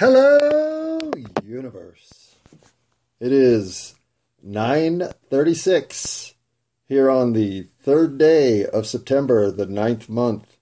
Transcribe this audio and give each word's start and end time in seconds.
Hello, 0.00 0.98
universe. 1.44 2.36
It 3.20 3.32
is 3.32 3.96
9:36 4.42 6.32
here 6.88 7.10
on 7.10 7.34
the 7.34 7.66
third 7.82 8.16
day 8.16 8.64
of 8.64 8.86
September, 8.86 9.50
the 9.50 9.66
ninth 9.66 10.08
month 10.08 10.56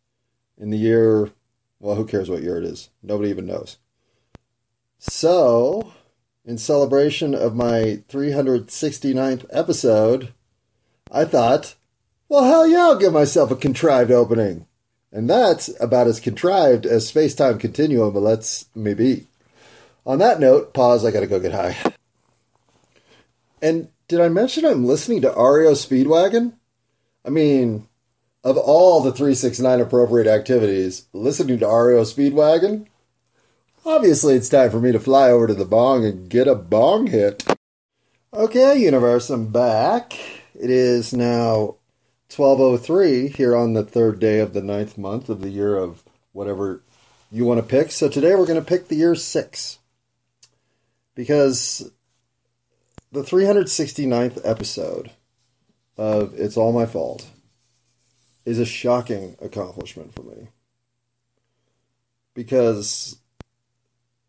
in 0.61 0.71
the 0.71 0.77
year. 0.77 1.31
Well, 1.79 1.95
who 1.95 2.05
cares 2.05 2.29
what 2.29 2.43
year 2.43 2.59
it 2.59 2.65
is? 2.65 2.91
Nobody 3.01 3.31
even 3.31 3.47
knows. 3.47 3.77
So, 4.99 5.93
in 6.45 6.59
celebration 6.59 7.33
of 7.33 7.55
my 7.55 8.03
369th 8.09 9.47
episode, 9.51 10.35
I 11.13 11.25
thought, 11.25 11.77
well, 12.29 12.43
hell 12.43 12.67
yeah, 12.67 12.87
I'll 12.87 12.99
give 12.99 13.13
myself 13.13 13.53
a 13.53 13.55
contrived 13.55 14.11
opening. 14.11 14.67
And 15.13 15.29
that's 15.29 15.71
about 15.81 16.07
as 16.07 16.21
contrived 16.21 16.85
as 16.85 17.09
space 17.09 17.35
time 17.35 17.59
continuum 17.59 18.15
lets 18.15 18.67
me 18.75 18.95
be. 18.95 19.27
On 20.05 20.19
that 20.19 20.41
note, 20.41 20.75
pause, 20.75 21.05
I 21.05 21.11
gotta 21.11 21.27
go 21.27 21.41
get 21.41 21.53
high. 21.53 21.77
And 23.61 23.89
did 24.07 24.21
I 24.21 24.29
mention 24.29 24.65
I'm 24.65 24.87
listening 24.87 25.21
to 25.23 25.29
REO 25.29 25.73
Speedwagon? 25.73 26.55
I 27.25 27.31
mean, 27.31 27.89
of 28.45 28.57
all 28.57 29.03
the 29.03 29.13
369 29.13 29.81
appropriate 29.81 30.27
activities, 30.27 31.07
listening 31.13 31.59
to 31.59 31.67
REO 31.67 32.03
Speedwagon? 32.03 32.87
Obviously, 33.85 34.35
it's 34.35 34.49
time 34.49 34.71
for 34.71 34.81
me 34.81 34.93
to 34.93 35.01
fly 35.01 35.31
over 35.31 35.47
to 35.47 35.55
the 35.55 35.65
bong 35.65 36.05
and 36.05 36.29
get 36.29 36.47
a 36.47 36.55
bong 36.55 37.09
hit. 37.09 37.45
Okay, 38.33 38.79
universe, 38.79 39.31
I'm 39.31 39.49
back. 39.49 40.13
It 40.55 40.71
is 40.71 41.13
now 41.13 41.77
1203 42.35 43.29
here 43.29 43.57
on 43.57 43.73
the 43.73 43.83
third 43.83 44.21
day 44.21 44.39
of 44.41 44.53
the 44.53 44.63
ninth 44.63 44.99
month 44.99 45.29
of 45.29 45.41
the 45.41 45.49
year 45.49 45.77
of 45.77 46.05
whatever 46.33 46.83
you 47.31 47.45
want 47.45 47.59
to 47.59 47.67
pick. 47.67 47.91
So 47.91 48.09
today 48.09 48.35
we're 48.35 48.47
going 48.47 48.61
to 48.61 48.65
pick 48.65 48.89
the 48.89 48.97
year 48.97 49.15
six 49.15 49.79
because 51.15 51.91
the 53.11 53.23
369th 53.23 54.41
episode 54.45 55.11
of 55.97 56.39
It's 56.39 56.57
All 56.57 56.73
My 56.73 56.85
Fault 56.85 57.27
is 58.45 58.59
a 58.59 58.67
shocking 58.67 59.37
accomplishment 59.41 60.15
for 60.15 60.23
me. 60.23 60.49
Because 62.35 63.19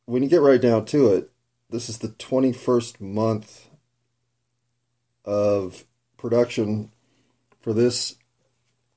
when 0.06 0.24
you 0.24 0.30
get 0.30 0.42
right 0.42 0.62
down 0.62 0.86
to 0.86 1.14
it, 1.14 1.32
this 1.70 1.90
is 1.90 2.00
the 2.00 2.08
21st 2.08 3.00
month 3.02 3.68
of 5.26 5.84
production 6.18 6.92
for 7.62 7.74
this 7.74 8.16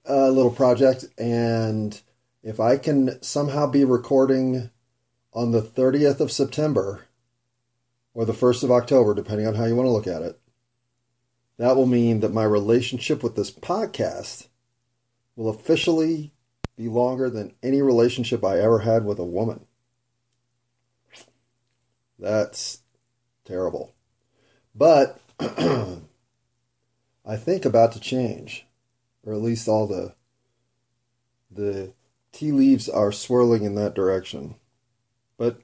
uh, 0.08 0.28
little 0.28 0.50
project. 0.50 1.06
And 1.18 2.00
if 2.42 2.60
I 2.60 2.76
can 2.76 3.22
somehow 3.22 3.66
be 3.66 3.84
recording 3.84 4.70
on 5.32 5.52
the 5.52 5.62
30th 5.62 6.20
of 6.20 6.32
September 6.32 7.06
or 8.14 8.24
the 8.24 8.32
1st 8.32 8.64
of 8.64 8.70
October, 8.70 9.14
depending 9.14 9.46
on 9.46 9.54
how 9.54 9.64
you 9.64 9.76
want 9.76 9.86
to 9.86 9.92
look 9.92 10.06
at 10.06 10.22
it, 10.22 10.38
that 11.58 11.76
will 11.76 11.86
mean 11.86 12.20
that 12.20 12.32
my 12.32 12.44
relationship 12.44 13.22
with 13.22 13.36
this 13.36 13.50
podcast 13.50 14.48
will 15.36 15.48
officially 15.48 16.32
be 16.76 16.88
longer 16.88 17.30
than 17.30 17.54
any 17.62 17.82
relationship 17.82 18.44
I 18.44 18.58
ever 18.58 18.80
had 18.80 19.04
with 19.04 19.18
a 19.18 19.24
woman. 19.24 19.66
That's 22.18 22.82
terrible. 23.44 23.94
But 24.74 25.20
I 27.24 27.36
think 27.36 27.64
about 27.64 27.92
to 27.92 28.00
change, 28.00 28.66
or 29.24 29.32
at 29.32 29.42
least 29.42 29.68
all 29.68 29.86
the 29.86 30.14
the 31.50 31.92
tea 32.32 32.50
leaves 32.50 32.88
are 32.88 33.12
swirling 33.12 33.64
in 33.64 33.74
that 33.74 33.94
direction. 33.94 34.54
But 35.36 35.60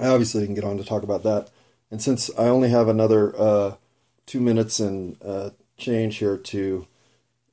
I 0.00 0.06
obviously 0.06 0.40
didn't 0.40 0.54
get 0.54 0.64
on 0.64 0.78
to 0.78 0.84
talk 0.84 1.02
about 1.02 1.22
that. 1.24 1.50
And 1.90 2.00
since 2.00 2.30
I 2.38 2.44
only 2.44 2.70
have 2.70 2.88
another 2.88 3.38
uh, 3.38 3.74
two 4.24 4.40
minutes 4.40 4.80
and 4.80 5.16
uh, 5.22 5.50
change 5.76 6.16
here 6.16 6.38
to 6.38 6.86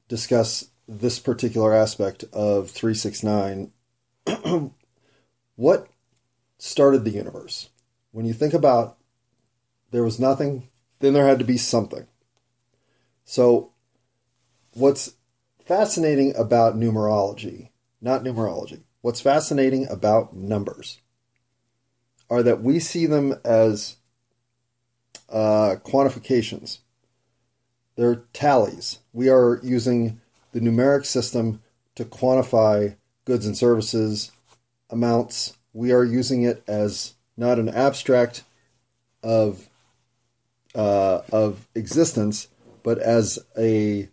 discuss 0.07 0.69
this 0.88 1.19
particular 1.19 1.73
aspect 1.73 2.23
of 2.31 2.72
369, 2.72 3.72
what 5.55 5.88
started 6.57 7.03
the 7.03 7.11
universe? 7.11 7.69
When 8.11 8.25
you 8.25 8.33
think 8.33 8.53
about 8.53 8.97
there 9.91 10.03
was 10.03 10.19
nothing, 10.19 10.69
then 10.99 11.13
there 11.13 11.28
had 11.28 11.39
to 11.39 11.45
be 11.45 11.57
something. 11.57 12.07
So, 13.29 13.73
what's 14.73 15.13
fascinating 15.63 16.35
about 16.35 16.75
numerology, 16.75 17.69
not 18.01 18.23
numerology, 18.23 18.81
what's 19.01 19.22
fascinating 19.22 19.88
about 19.88 20.35
numbers 20.35 21.00
are 22.28 22.41
that 22.41 22.63
we 22.63 22.79
see 22.79 23.06
them 23.06 23.35
as 23.45 23.97
uh, 25.29 25.75
quantifications. 25.84 26.79
They're 27.95 28.23
tallies. 28.34 28.97
We 29.13 29.29
are 29.29 29.59
using 29.61 30.22
the 30.51 30.59
numeric 30.59 31.06
system 31.06 31.61
to 31.94 32.06
quantify 32.06 32.96
goods 33.25 33.46
and 33.46 33.56
services 33.56 34.31
amounts. 34.90 35.56
We 35.72 35.91
are 35.91 36.03
using 36.03 36.41
it 36.41 36.63
as 36.67 37.13
not 37.38 37.59
an 37.59 37.69
abstract 37.69 38.44
of 39.22 39.69
uh, 40.73 41.22
of 41.31 41.67
existence, 41.75 42.47
but 42.84 42.97
as 42.97 43.40
a 43.57 44.09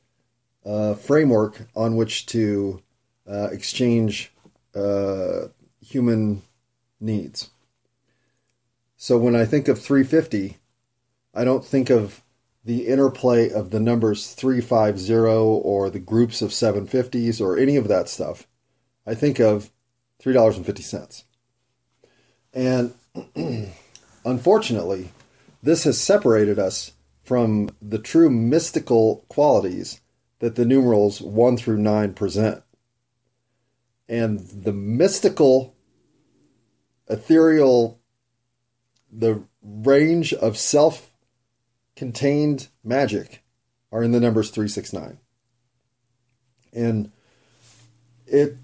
uh, 0.65 0.95
framework 0.95 1.69
on 1.75 1.97
which 1.97 2.27
to 2.27 2.83
uh, 3.29 3.49
exchange 3.53 4.33
uh, 4.75 5.49
human 5.81 6.43
needs. 7.01 7.51
So 8.97 9.19
when 9.19 9.37
I 9.37 9.45
think 9.45 9.69
of 9.69 9.81
350, 9.81 10.59
I 11.35 11.45
don't 11.45 11.65
think 11.65 11.91
of 11.91 12.23
the 12.65 12.89
interplay 12.89 13.49
of 13.49 13.71
the 13.71 13.79
numbers 13.79 14.33
350 14.33 15.13
or 15.23 15.89
the 15.89 16.01
groups 16.01 16.43
of 16.43 16.51
750s 16.51 17.41
or 17.41 17.57
any 17.57 17.77
of 17.77 17.87
that 17.89 18.09
stuff. 18.09 18.47
I 19.07 19.15
think 19.15 19.39
of 19.39 19.71
$3.50. 20.21 21.23
And 22.53 22.95
unfortunately, 24.25 25.11
this 25.63 25.85
has 25.85 26.01
separated 26.01 26.59
us 26.59 26.93
from 27.27 27.69
the 27.83 27.99
true 27.99 28.31
mystical 28.31 29.25
qualities 29.29 30.01
that 30.39 30.55
the 30.55 30.65
numerals 30.65 31.21
1 31.21 31.57
through 31.57 31.79
9 31.79 32.15
present. 32.15 32.63
And 34.09 34.39
the 34.39 34.73
mystical, 34.73 35.75
ethereal, 37.09 37.99
the 39.11 39.43
range 39.61 40.33
of 40.33 40.57
self 40.57 41.11
contained 41.97 42.69
magic 42.85 43.43
are 43.91 44.05
in 44.05 44.13
the 44.13 44.21
numbers 44.21 44.51
369. 44.51 45.19
And 46.73 47.11
it, 48.27 48.57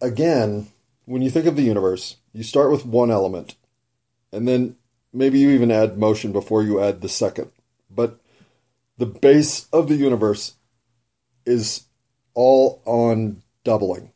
again, 0.00 0.68
when 1.04 1.20
you 1.20 1.28
think 1.28 1.44
of 1.44 1.56
the 1.56 1.62
universe, 1.62 2.16
you 2.32 2.42
start 2.42 2.70
with 2.70 2.86
one 2.86 3.10
element, 3.10 3.56
and 4.32 4.48
then 4.48 4.76
maybe 5.12 5.38
you 5.38 5.50
even 5.50 5.70
add 5.70 5.98
motion 5.98 6.32
before 6.32 6.62
you 6.62 6.80
add 6.80 7.02
the 7.02 7.08
second. 7.10 7.50
But 7.94 8.20
the 8.98 9.06
base 9.06 9.66
of 9.72 9.88
the 9.88 9.96
universe 9.96 10.54
is 11.46 11.84
all 12.34 12.82
on 12.84 13.42
doubling. 13.64 14.12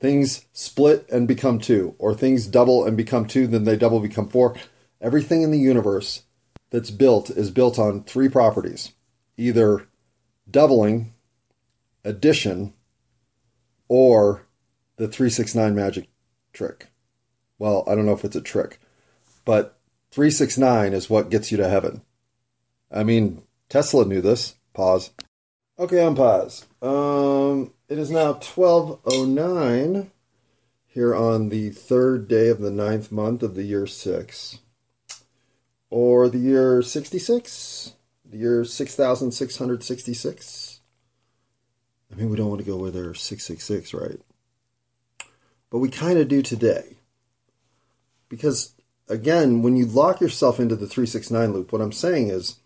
Things 0.00 0.46
split 0.52 1.06
and 1.10 1.28
become 1.28 1.58
two, 1.58 1.94
or 1.98 2.14
things 2.14 2.46
double 2.46 2.84
and 2.84 2.96
become 2.96 3.26
two, 3.26 3.46
then 3.46 3.64
they 3.64 3.76
double 3.76 4.00
become 4.00 4.28
four. 4.28 4.56
Everything 5.00 5.42
in 5.42 5.50
the 5.50 5.58
universe 5.58 6.22
that's 6.70 6.90
built 6.90 7.30
is 7.30 7.50
built 7.50 7.78
on 7.78 8.04
three 8.04 8.28
properties 8.28 8.92
either 9.36 9.86
doubling, 10.50 11.14
addition, 12.04 12.74
or 13.88 14.46
the 14.96 15.08
369 15.08 15.74
magic 15.74 16.08
trick. 16.52 16.88
Well, 17.58 17.84
I 17.86 17.94
don't 17.94 18.04
know 18.04 18.12
if 18.12 18.24
it's 18.24 18.36
a 18.36 18.42
trick, 18.42 18.78
but 19.46 19.78
369 20.10 20.92
is 20.92 21.08
what 21.08 21.30
gets 21.30 21.50
you 21.50 21.56
to 21.56 21.68
heaven. 21.68 22.02
I 22.90 23.04
mean, 23.04 23.42
Tesla 23.68 24.04
knew 24.04 24.20
this. 24.20 24.56
Pause. 24.74 25.10
Okay, 25.78 26.02
on 26.02 26.14
pause. 26.14 26.66
Um, 26.82 27.72
it 27.88 27.98
is 27.98 28.10
now 28.10 28.32
1209 28.32 30.10
here 30.86 31.14
on 31.14 31.48
the 31.48 31.70
third 31.70 32.28
day 32.28 32.48
of 32.48 32.60
the 32.60 32.70
ninth 32.70 33.12
month 33.12 33.42
of 33.42 33.54
the 33.54 33.62
year 33.62 33.86
six. 33.86 34.58
Or 35.88 36.28
the 36.28 36.38
year 36.38 36.82
66? 36.82 37.94
The 38.24 38.36
year 38.36 38.64
6666? 38.64 40.80
I 42.10 42.14
mean, 42.16 42.30
we 42.30 42.36
don't 42.36 42.48
want 42.48 42.60
to 42.60 42.66
go 42.66 42.76
where 42.76 42.90
there's 42.90 43.22
666, 43.22 43.94
right? 43.94 44.20
But 45.70 45.78
we 45.78 45.88
kind 45.88 46.18
of 46.18 46.28
do 46.28 46.42
today. 46.42 46.96
Because, 48.28 48.74
again, 49.08 49.62
when 49.62 49.76
you 49.76 49.86
lock 49.86 50.20
yourself 50.20 50.60
into 50.60 50.76
the 50.76 50.86
369 50.86 51.52
loop, 51.52 51.72
what 51.72 51.80
I'm 51.80 51.92
saying 51.92 52.28
is 52.28 52.56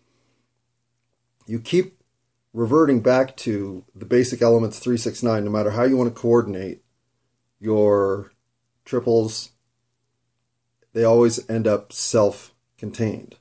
you 1.45 1.59
keep 1.59 2.01
reverting 2.53 3.01
back 3.01 3.35
to 3.35 3.83
the 3.93 4.05
basic 4.05 4.41
elements 4.41 4.79
369 4.79 5.43
no 5.43 5.51
matter 5.51 5.71
how 5.71 5.83
you 5.83 5.97
want 5.97 6.13
to 6.13 6.21
coordinate 6.21 6.81
your 7.59 8.31
triples 8.85 9.51
they 10.95 11.03
always 11.03 11.47
end 11.49 11.67
up 11.67 11.91
self 11.91 12.55
contained. 12.77 13.35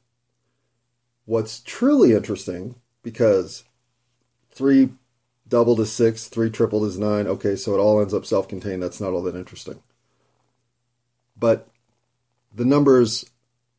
What's 1.25 1.61
truly 1.61 2.13
interesting, 2.13 2.75
because 3.03 3.63
three 4.51 4.91
doubled 5.47 5.79
is 5.79 5.93
six, 5.93 6.27
three 6.27 6.51
tripled 6.51 6.85
is 6.85 6.99
nine. 6.99 7.29
Okay, 7.29 7.55
so 7.55 7.73
it 7.73 7.79
all 7.79 8.01
ends 8.01 8.13
up 8.13 8.27
self 8.27 8.49
contained. 8.49 8.83
That's 8.83 9.01
not 9.01 9.13
all 9.13 9.23
that 9.23 9.37
interesting. 9.37 9.81
But 11.39 11.69
the 12.53 12.65
numbers 12.65 13.31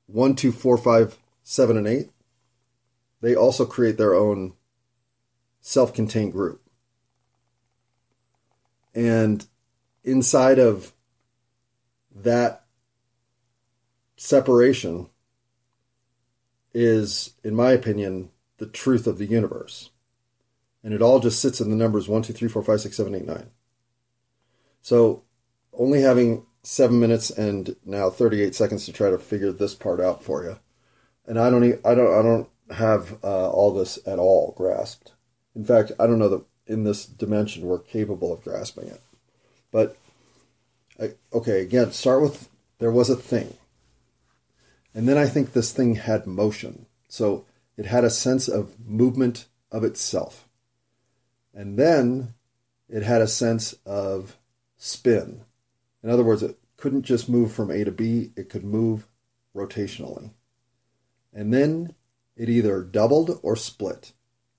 one, 0.08 0.36
two, 0.36 0.54
four, 0.54 0.78
five, 0.78 1.18
seven, 1.44 1.76
and 1.76 1.86
eight, 1.86 2.12
they 3.26 3.36
also 3.36 3.66
create 3.66 3.98
their 3.98 4.14
own 4.14 4.54
self 5.60 5.92
contained 5.92 6.32
group. 6.32 6.62
And 8.94 9.44
inside 10.04 10.60
of 10.60 10.94
that 12.16 12.66
separation 14.16 15.10
is, 16.72 17.34
in 17.44 17.56
my 17.56 17.72
opinion, 17.72 18.30
the 18.58 18.68
truth 18.68 19.08
of 19.08 19.18
the 19.18 19.26
universe. 19.26 19.90
And 20.84 20.94
it 20.94 21.02
all 21.02 21.20
just 21.20 21.42
sits 21.42 21.60
in 21.60 21.72
the 21.72 21.76
numbers 21.76 22.08
1, 22.08 22.22
2, 22.22 22.32
3, 22.32 22.48
4, 22.48 22.62
5, 22.62 22.82
6, 22.82 22.96
7, 22.96 23.16
8, 23.16 23.26
9. 23.26 23.50
So 24.84 25.24
only 25.74 26.02
having 26.02 26.46
seven 26.62 27.00
minutes 27.00 27.32
and 27.32 27.76
now 27.84 28.12
38 28.12 28.54
seconds 28.54 28.86
to 28.86 28.94
try 28.94 29.10
to 29.10 29.18
figure 29.18 29.52
this 29.52 29.74
part 29.74 30.00
out 30.00 30.24
for 30.24 30.44
you. 30.44 30.60
And 31.26 31.40
I 31.40 31.50
don't, 31.50 31.64
I 31.64 31.96
don't, 31.96 32.20
I 32.20 32.22
don't 32.22 32.50
have 32.72 33.24
uh, 33.24 33.50
all 33.50 33.74
this 33.74 34.00
at 34.06 34.20
all 34.20 34.54
grasped. 34.58 35.14
In 35.56 35.66
fact, 35.66 35.92
I 36.00 36.08
don't 36.08 36.20
know 36.20 36.30
that 36.30 36.46
in 36.68 36.84
this 36.84 37.06
dimension 37.06 37.64
we're 37.64 37.80
capable 37.80 38.34
of 38.34 38.44
grasping 38.44 38.88
it. 38.88 39.02
But 39.72 39.98
okay, 41.34 41.62
again, 41.62 41.92
start 41.92 42.22
with 42.22 42.50
there 42.80 42.92
was 42.92 43.10
a 43.10 43.16
thing. 43.16 43.56
And 44.94 45.08
then 45.08 45.18
I 45.18 45.26
think 45.28 45.52
this 45.52 45.74
thing 45.74 45.96
had 45.96 46.26
motion. 46.26 46.86
So 47.08 47.46
it 47.78 47.86
had 47.86 48.04
a 48.04 48.10
sense 48.10 48.48
of 48.48 48.80
movement 48.80 49.48
of 49.72 49.84
itself. 49.84 50.48
And 51.54 51.78
then 51.78 52.34
it 52.90 53.04
had 53.04 53.22
a 53.22 53.28
sense 53.28 53.76
of 53.86 54.38
spin. 54.78 55.42
In 56.04 56.10
other 56.10 56.24
words, 56.24 56.44
it 56.44 56.58
couldn't 56.78 57.04
just 57.04 57.28
move 57.28 57.52
from 57.52 57.72
A 57.72 57.84
to 57.84 57.92
B, 57.92 58.32
it 58.36 58.50
could 58.50 58.64
move 58.64 59.08
rotationally. 59.56 60.32
And 61.34 61.54
then 61.54 61.96
it 62.36 62.50
either 62.50 62.84
doubled 62.84 63.40
or 63.42 63.56
split. 63.56 64.14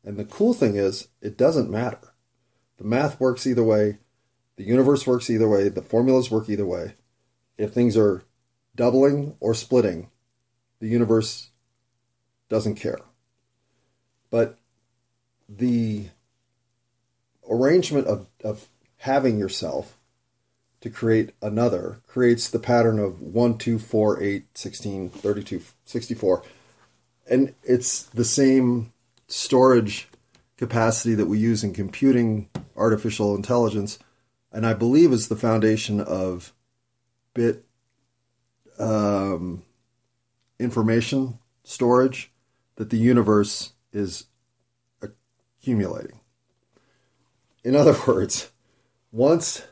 And 0.05 0.17
the 0.17 0.25
cool 0.25 0.55
thing 0.55 0.77
is, 0.77 1.09
it 1.21 1.37
doesn't 1.37 1.71
matter. 1.71 2.15
The 2.79 2.85
math 2.85 3.19
works 3.19 3.47
either 3.47 3.65
way, 3.65 3.99
the 4.57 4.65
universe 4.65 5.07
works 5.07 5.29
either 5.29 5.49
way, 5.49 5.69
the 5.69 5.83
formulas 5.83 6.31
work 6.31 6.49
either 6.49 6.67
way. 6.67 6.95
If 7.59 7.73
things 7.73 7.97
are 7.97 8.23
doubling 8.75 9.37
or 9.41 9.55
splitting, 9.55 10.11
the 10.81 10.89
universe 10.89 11.51
doesn't 12.49 12.77
care. 12.77 13.01
But 14.31 14.59
the 15.49 16.07
arrangement 17.49 18.07
of, 18.07 18.29
of 18.43 18.69
having 18.99 19.39
yourself 19.39 19.99
to 20.81 20.91
create 20.91 21.33
another 21.41 22.01
creates 22.07 22.49
the 22.49 22.59
pattern 22.59 22.99
of 22.99 23.21
1, 23.21 23.59
2, 23.59 23.79
4, 23.79 24.23
8, 24.23 24.59
16, 24.59 25.09
32, 25.11 25.63
64. 25.85 26.43
And 27.29 27.55
it's 27.63 28.05
the 28.05 28.25
same 28.25 28.93
storage 29.29 30.09
capacity 30.57 31.15
that 31.15 31.27
we 31.27 31.39
use 31.39 31.65
in 31.65 31.73
computing 31.73 32.49
artificial 32.77 33.35
intelligence, 33.35 33.99
and 34.53 34.67
I 34.67 34.75
believe 34.75 35.13
is 35.13 35.29
the 35.29 35.37
foundation 35.37 36.01
of 36.01 36.53
bit 37.35 37.65
um, 38.79 39.63
information 40.59 41.39
storage 41.65 42.33
that 42.77 42.91
the 42.91 42.97
universe 42.97 43.73
is 43.93 44.27
accumulating. 45.03 46.21
In 47.65 47.75
other 47.75 47.97
words, 48.07 48.53
once 49.11 49.67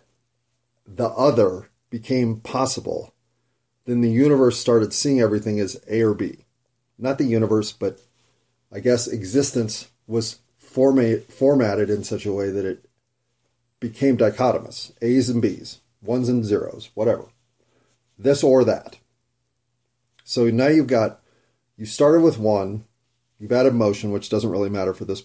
the 0.87 1.09
other 1.09 1.71
became 1.91 2.41
possible, 2.41 3.15
then 3.85 4.01
the 4.01 4.11
universe 4.11 4.59
started 4.59 4.93
seeing 4.93 5.21
everything 5.21 5.61
as 5.61 5.81
A 5.89 6.03
or 6.03 6.15
B. 6.15 6.44
Not 6.99 7.19
the 7.19 7.25
universe, 7.25 7.73
but 7.73 8.01
I 8.73 8.81
guess 8.81 9.07
existence 9.07 9.91
was 10.07 10.41
format, 10.59 11.33
formatted 11.33 11.91
in 11.91 12.05
such 12.05 12.27
a 12.27 12.33
way 12.33 12.51
that 12.51 12.65
it 12.65 12.89
became 13.81 14.17
dichotomous 14.17 14.93
A's 15.03 15.29
and 15.29 15.43
B's, 15.43 15.81
ones 16.03 16.29
and 16.29 16.45
zeros, 16.45 16.91
whatever. 16.95 17.27
This 18.19 18.43
or 18.43 18.65
that. 18.65 18.99
So 20.25 20.49
now 20.51 20.69
you've 20.69 20.87
got, 20.87 21.21
you 21.77 21.87
started 21.87 22.23
with 22.23 22.39
one, 22.39 22.85
you've 23.39 23.53
added 23.53 23.75
motion, 23.75 24.11
which 24.11 24.31
doesn't 24.31 24.51
really 24.51 24.71
matter 24.71 24.95
for 24.95 25.05
this, 25.05 25.25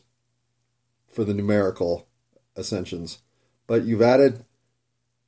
for 1.07 1.23
the 1.23 1.33
numerical 1.33 2.07
ascensions, 2.55 3.19
but 3.67 3.83
you've 3.83 4.01
added 4.01 4.43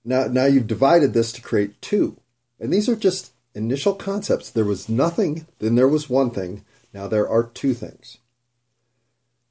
now, 0.04 0.26
now 0.26 0.46
you've 0.46 0.68
divided 0.68 1.14
this 1.14 1.32
to 1.34 1.42
create 1.42 1.82
two. 1.82 2.20
And 2.60 2.74
these 2.74 2.90
are 2.90 2.96
just 2.96 3.34
initial 3.53 3.94
concepts. 3.94 4.50
There 4.50 4.65
was 4.65 4.89
nothing, 4.89 5.48
then 5.59 5.75
there 5.75 5.88
was 5.88 6.09
one 6.09 6.31
thing. 6.31 6.63
Now 6.94 7.07
there 7.07 7.27
are 7.27 7.44
two 7.44 7.74
things. 7.74 8.18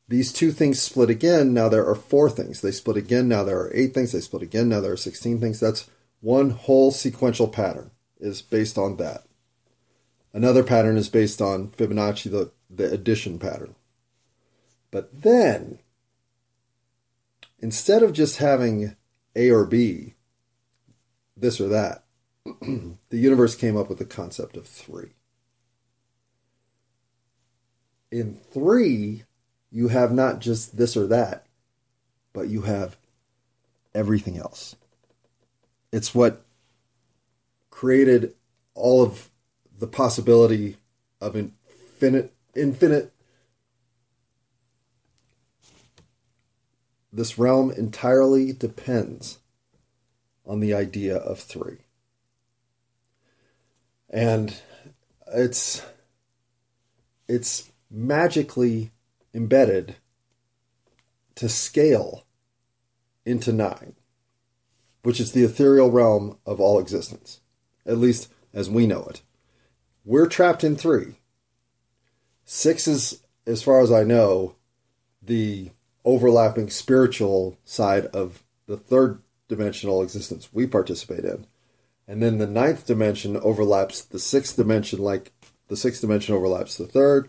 These 0.09 0.33
two 0.33 0.51
things 0.51 0.83
split 0.83 1.09
again. 1.09 1.55
Now 1.55 1.69
there 1.69 1.87
are 1.87 1.95
four 1.95 2.29
things. 2.29 2.61
They 2.61 2.73
split 2.73 2.97
again. 2.97 3.29
Now 3.29 3.45
there 3.45 3.61
are 3.61 3.71
eight 3.73 3.95
things. 3.95 4.13
They 4.13 4.21
split 4.21 4.43
again. 4.43 4.69
Now 4.69 4.81
there 4.81 4.93
are 4.93 4.97
16 4.97 5.41
things. 5.41 5.61
That's 5.61 5.89
one 6.21 6.51
whole 6.51 6.91
sequential 6.91 7.49
pattern 7.49 7.93
is 8.19 8.43
based 8.43 8.77
on 8.77 8.97
that. 8.97 9.25
Another 10.33 10.63
pattern 10.63 10.97
is 10.97 11.09
based 11.09 11.41
on 11.41 11.69
Fibonacci, 11.69 12.31
the, 12.31 12.51
the 12.69 12.93
addition 12.93 13.39
pattern. 13.39 13.75
But 14.91 15.23
then, 15.23 15.79
instead 17.61 18.03
of 18.03 18.13
just 18.13 18.39
having 18.39 18.97
A 19.37 19.51
or 19.51 19.65
B, 19.65 20.15
this 21.37 21.61
or 21.61 21.69
that. 21.69 22.05
the 22.61 22.97
universe 23.11 23.55
came 23.55 23.77
up 23.77 23.89
with 23.89 23.99
the 23.99 24.05
concept 24.05 24.57
of 24.57 24.67
three. 24.67 25.13
In 28.11 28.35
three, 28.35 29.25
you 29.71 29.89
have 29.89 30.13
not 30.13 30.41
just 30.41 30.77
this 30.77 30.97
or 30.97 31.07
that, 31.07 31.47
but 32.33 32.49
you 32.49 32.63
have 32.63 32.97
everything 33.95 34.37
else. 34.39 34.77
It's 35.93 36.15
what 36.15 36.45
created 37.71 38.35
all 38.75 39.03
of 39.03 39.31
the 39.79 39.87
possibility 39.87 40.77
of 41.21 41.37
infinite 41.37 42.35
infinite 42.55 43.13
this 47.13 47.39
realm 47.39 47.71
entirely 47.71 48.53
depends 48.53 49.39
on 50.47 50.61
the 50.61 50.75
idea 50.75 51.17
of 51.17 51.39
three. 51.39 51.79
And 54.11 54.55
it's 55.33 55.83
it's 57.29 57.71
magically 57.91 58.91
embedded 59.33 59.97
to 61.37 61.49
scale 61.49 62.25
into 63.25 63.53
nine, 63.53 63.95
which 65.03 65.21
is 65.21 65.33
the 65.33 65.45
ethereal 65.45 65.91
realm 65.91 66.39
of 66.45 66.61
all 66.61 66.81
existence, 66.81 67.41
at 67.87 67.99
least 67.99 68.29
as 68.53 68.69
we 68.69 68.87
know 68.87 69.05
it. 69.05 69.23
We're 70.05 70.27
trapped 70.27 70.65
in 70.65 70.77
three. 70.77 71.21
Six 72.45 72.89
is, 72.89 73.23
as 73.47 73.63
far 73.63 73.81
as 73.81 73.93
I 73.93 74.03
know, 74.03 74.57
the 75.23 75.71
overlapping 76.05 76.71
spiritual 76.71 77.57
side 77.65 78.07
of 78.07 78.43
the 78.67 78.77
third 78.77 79.23
dimensional 79.49 80.03
existence 80.03 80.49
we 80.53 80.67
participate 80.67 81.25
in. 81.25 81.47
And 82.11 82.21
then 82.21 82.39
the 82.39 82.47
ninth 82.49 82.89
dimension 82.89 83.37
overlaps 83.37 84.03
the 84.03 84.19
sixth 84.19 84.57
dimension, 84.57 84.99
like 84.99 85.31
the 85.69 85.77
sixth 85.77 86.01
dimension 86.01 86.35
overlaps 86.35 86.77
the 86.77 86.85
third, 86.89 87.29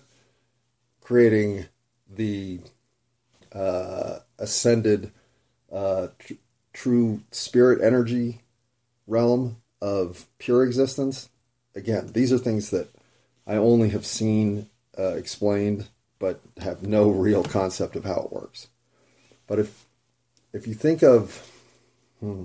creating 1.02 1.68
the 2.10 2.62
uh, 3.54 4.22
ascended 4.40 5.12
uh, 5.72 6.08
tr- 6.18 6.34
true 6.74 7.22
spirit 7.30 7.80
energy 7.84 8.42
realm 9.06 9.58
of 9.84 10.26
pure 10.40 10.64
existence. 10.64 11.30
Again, 11.76 12.14
these 12.14 12.34
are 12.34 12.40
things 12.40 12.72
that 12.72 12.90
I 13.46 13.58
only 13.58 13.90
have 13.90 14.08
seen 14.08 14.68
uh, 14.98 15.14
explained, 15.14 15.90
but 16.18 16.42
have 16.60 16.82
no 16.82 17.12
real 17.12 17.44
concept 17.44 17.96
of 17.96 18.06
how 18.06 18.22
it 18.22 18.34
works. 18.34 18.66
But 19.46 19.60
if 19.60 19.86
if 20.54 20.66
you 20.66 20.74
think 20.74 21.04
of 21.04 21.48
Hmm. 22.20 22.44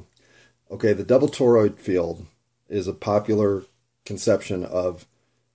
Okay, 0.70 0.92
the 0.92 1.04
double 1.04 1.28
toroid 1.28 1.78
field 1.78 2.26
is 2.68 2.88
a 2.88 2.92
popular 2.92 3.64
conception 4.04 4.64
of 4.64 5.06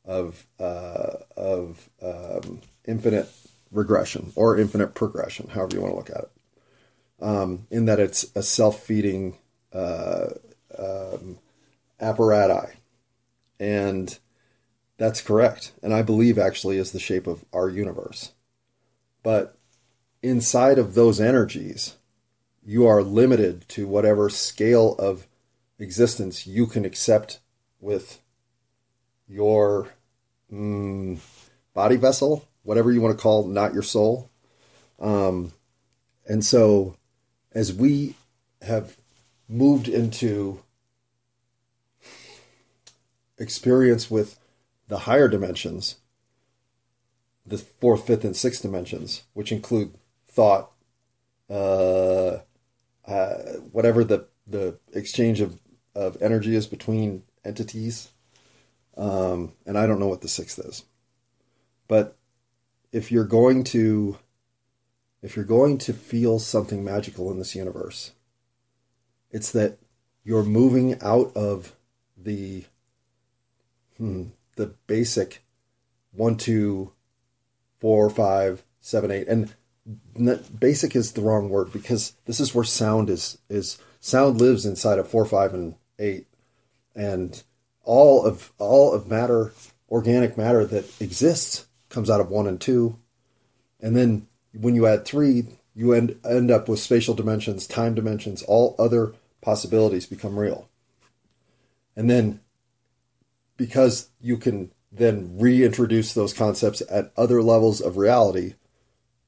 of 0.06 0.48
uh, 0.60 1.18
of 1.36 1.90
um, 2.02 2.62
infinite 2.86 3.30
regression 3.72 4.32
or 4.36 4.58
infinite 4.58 4.94
progression, 4.94 5.50
however 5.50 5.76
you 5.76 5.82
want 5.82 5.94
to 5.94 5.98
look 5.98 6.10
at 6.10 6.24
it. 6.24 6.32
Um, 7.22 7.68
in 7.70 7.86
that 7.86 8.00
it's 8.00 8.26
a 8.36 8.42
self 8.42 8.82
feeding 8.84 9.38
uh, 9.74 10.30
um, 10.78 11.40
apparatus, 12.00 12.76
And 13.60 14.18
that's 14.98 15.22
correct. 15.22 15.74
And 15.84 15.94
I 15.94 16.02
believe 16.02 16.38
actually 16.38 16.78
is 16.78 16.92
the 16.92 17.00
shape 17.00 17.28
of 17.28 17.46
our 17.54 17.70
universe. 17.70 18.32
But 19.24 19.58
inside 20.24 20.80
of 20.80 20.96
those 20.96 21.22
energies, 21.22 21.96
you 22.64 22.86
are 22.86 23.02
limited 23.02 23.68
to 23.70 23.88
whatever 23.88 24.30
scale 24.30 24.96
of 25.00 25.28
existence 25.80 26.46
you 26.46 26.68
can 26.68 26.86
accept 26.86 27.40
with 27.80 28.22
your 29.28 29.90
mm, 30.52 31.20
body 31.74 31.96
vessel, 31.96 32.48
whatever 32.64 32.92
you 32.92 33.02
want 33.02 33.18
to 33.18 33.22
call, 33.22 33.48
not 33.48 33.74
your 33.74 33.84
soul. 33.84 34.30
Um, 35.00 35.54
and 36.28 36.46
so, 36.46 36.96
as 37.54 37.74
we 37.74 38.16
have 38.62 38.98
moved 39.50 39.88
into 39.88 40.62
experience 43.38 44.12
with 44.12 44.40
the 44.88 45.00
higher 45.00 45.28
dimensions, 45.28 45.96
the 47.46 47.58
fourth, 47.58 48.06
fifth, 48.06 48.24
and 48.24 48.36
sixth 48.36 48.62
dimensions, 48.62 49.24
which 49.34 49.52
include 49.52 49.96
thought, 50.28 50.72
uh, 51.50 52.38
uh, 53.12 53.60
whatever 53.72 54.04
the 54.04 54.28
the 54.48 54.80
exchange 54.94 55.42
of 55.42 55.60
of 55.94 56.18
energy 56.22 56.56
is 56.56 56.66
between 56.66 57.24
entities. 57.44 58.10
Um, 58.96 59.54
and 59.66 59.78
I 59.78 59.86
don't 59.86 60.00
know 60.00 60.08
what 60.08 60.22
the 60.22 60.28
sixth 60.30 60.60
is, 60.60 60.86
but 61.88 62.18
if 62.92 63.12
you're 63.12 63.26
going 63.26 63.64
to 63.66 64.18
if 65.22 65.36
you're 65.36 65.46
going 65.46 65.78
to 65.80 65.94
feel 65.94 66.40
something 66.40 66.84
magical 66.84 67.30
in 67.32 67.38
this 67.38 67.56
universe, 67.56 68.12
it's 69.30 69.52
that 69.52 69.78
you're 70.24 70.44
moving 70.44 71.02
out 71.02 71.36
of 71.36 71.76
the 72.18 72.64
hmm, 73.98 74.28
the 74.56 74.68
basic 74.88 75.44
one, 76.12 76.38
two, 76.38 76.94
four, 77.80 78.10
five, 78.10 78.64
seven, 78.80 79.12
eight, 79.12 79.28
and 79.28 79.54
basic 80.60 80.96
is 80.96 81.14
the 81.14 81.22
wrong 81.22 81.50
word 81.50 81.72
because 81.74 82.14
this 82.26 82.40
is 82.40 82.54
where 82.54 82.64
sound 82.64 83.10
is 83.10 83.38
is 83.50 83.78
sound 84.00 84.40
lives 84.40 84.66
inside 84.66 85.00
of 85.00 85.08
four, 85.08 85.26
five, 85.26 85.54
and 85.54 85.76
eight, 86.00 86.28
and 86.96 87.44
all 87.84 88.26
of 88.26 88.52
all 88.58 88.94
of 88.94 89.08
matter, 89.08 89.54
organic 89.90 90.38
matter 90.38 90.66
that 90.66 91.02
exists 91.02 91.68
comes 91.90 92.10
out 92.10 92.22
of 92.22 92.30
one 92.30 92.48
and 92.48 92.62
two, 92.62 92.98
and 93.80 93.96
then 93.96 94.28
when 94.54 94.76
you 94.76 94.86
add 94.86 95.06
three, 95.06 95.46
you 95.74 95.94
end 95.94 96.18
end 96.24 96.52
up 96.52 96.70
with 96.70 96.80
spatial 96.80 97.14
dimensions, 97.14 97.66
time 97.66 97.96
dimensions, 97.96 98.44
all 98.44 98.76
other 98.78 99.14
possibilities 99.42 100.06
become 100.06 100.38
real, 100.38 100.70
and 101.96 102.10
then 102.10 102.40
because 103.58 104.10
you 104.20 104.38
can 104.38 104.72
then 104.92 105.38
reintroduce 105.38 106.14
those 106.14 106.34
concepts 106.34 106.82
at 106.90 107.12
other 107.16 107.42
levels 107.42 107.80
of 107.80 107.98
reality, 107.98 108.56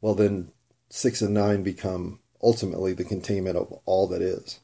well, 0.03 0.15
then 0.15 0.51
six 0.89 1.21
and 1.21 1.33
nine 1.33 1.63
become 1.63 2.19
ultimately 2.41 2.91
the 2.91 3.05
containment 3.05 3.55
of 3.55 3.71
all 3.85 4.05
that 4.07 4.21
is. 4.21 4.59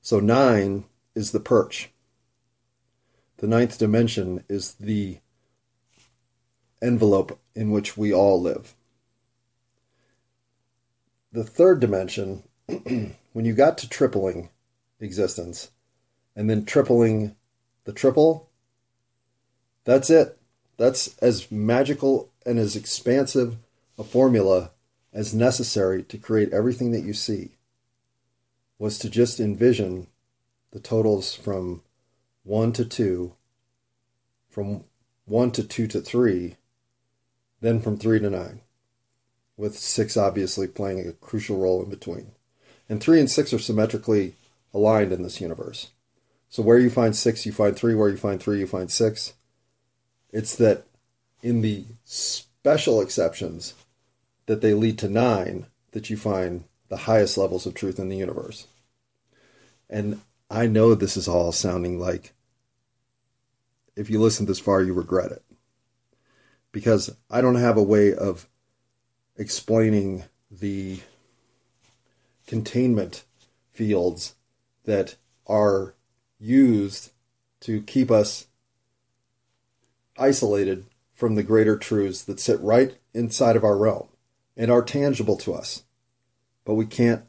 So 0.00 0.18
nine 0.18 0.84
is 1.14 1.32
the 1.32 1.40
perch. 1.40 1.90
The 3.36 3.46
ninth 3.46 3.76
dimension 3.76 4.44
is 4.48 4.72
the 4.80 5.18
envelope 6.80 7.38
in 7.54 7.70
which 7.70 7.98
we 7.98 8.10
all 8.10 8.40
live. 8.40 8.74
The 11.30 11.44
third 11.44 11.78
dimension, 11.78 12.44
when 12.66 13.44
you 13.44 13.52
got 13.52 13.76
to 13.76 13.88
tripling 13.90 14.48
existence 15.00 15.70
and 16.34 16.48
then 16.48 16.64
tripling 16.64 17.36
the 17.84 17.92
triple, 17.92 18.48
that's 19.84 20.08
it. 20.08 20.38
That's 20.78 21.14
as 21.18 21.52
magical 21.52 22.32
and 22.46 22.58
as 22.58 22.74
expansive 22.74 23.58
a 23.98 24.04
formula 24.04 24.70
as 25.12 25.34
necessary 25.34 26.02
to 26.04 26.16
create 26.16 26.52
everything 26.52 26.92
that 26.92 27.02
you 27.02 27.12
see 27.12 27.56
was 28.78 28.98
to 28.98 29.10
just 29.10 29.40
envision 29.40 30.06
the 30.70 30.78
totals 30.78 31.34
from 31.34 31.82
1 32.44 32.72
to 32.74 32.84
2, 32.84 33.34
from 34.48 34.84
1 35.24 35.50
to 35.50 35.64
2 35.64 35.86
to 35.88 36.00
3, 36.00 36.56
then 37.60 37.80
from 37.80 37.98
3 37.98 38.20
to 38.20 38.30
9, 38.30 38.60
with 39.56 39.76
6 39.76 40.16
obviously 40.16 40.68
playing 40.68 41.06
a 41.06 41.12
crucial 41.12 41.58
role 41.58 41.82
in 41.82 41.90
between. 41.90 42.32
And 42.88 43.00
3 43.00 43.20
and 43.20 43.30
6 43.30 43.52
are 43.52 43.58
symmetrically 43.58 44.34
aligned 44.72 45.12
in 45.12 45.22
this 45.22 45.40
universe. 45.40 45.88
So 46.48 46.62
where 46.62 46.78
you 46.78 46.88
find 46.88 47.16
6, 47.16 47.44
you 47.44 47.52
find 47.52 47.76
3, 47.76 47.94
where 47.94 48.08
you 48.08 48.16
find 48.16 48.40
3, 48.40 48.60
you 48.60 48.66
find 48.66 48.90
6. 48.90 49.34
It's 50.30 50.54
that 50.56 50.84
in 51.42 51.62
the 51.62 51.84
special 52.04 53.00
exceptions 53.00 53.74
that 54.48 54.62
they 54.62 54.72
lead 54.72 54.96
to 54.98 55.08
9 55.10 55.66
that 55.92 56.08
you 56.08 56.16
find 56.16 56.64
the 56.88 56.96
highest 56.96 57.36
levels 57.36 57.66
of 57.66 57.74
truth 57.74 57.98
in 57.98 58.08
the 58.08 58.16
universe. 58.16 58.66
And 59.90 60.22
I 60.50 60.66
know 60.66 60.94
this 60.94 61.18
is 61.18 61.28
all 61.28 61.52
sounding 61.52 62.00
like 62.00 62.32
if 63.94 64.08
you 64.08 64.18
listen 64.18 64.46
this 64.46 64.58
far, 64.58 64.80
you 64.80 64.94
regret 64.94 65.32
it. 65.32 65.42
Because 66.72 67.14
I 67.30 67.42
don't 67.42 67.56
have 67.56 67.76
a 67.76 67.82
way 67.82 68.14
of 68.14 68.48
explaining 69.36 70.24
the 70.50 71.00
containment 72.46 73.24
fields 73.70 74.34
that 74.84 75.16
are 75.46 75.94
used 76.38 77.10
to 77.60 77.82
keep 77.82 78.10
us 78.10 78.46
isolated 80.16 80.86
from 81.12 81.34
the 81.34 81.42
greater 81.42 81.76
truths 81.76 82.22
that 82.22 82.40
sit 82.40 82.58
right 82.60 82.96
inside 83.12 83.54
of 83.54 83.64
our 83.64 83.76
realm 83.76 84.08
and 84.58 84.70
are 84.70 84.82
tangible 84.82 85.38
to 85.38 85.54
us 85.54 85.84
but 86.68 86.74
we 86.74 86.84
can't 86.84 87.24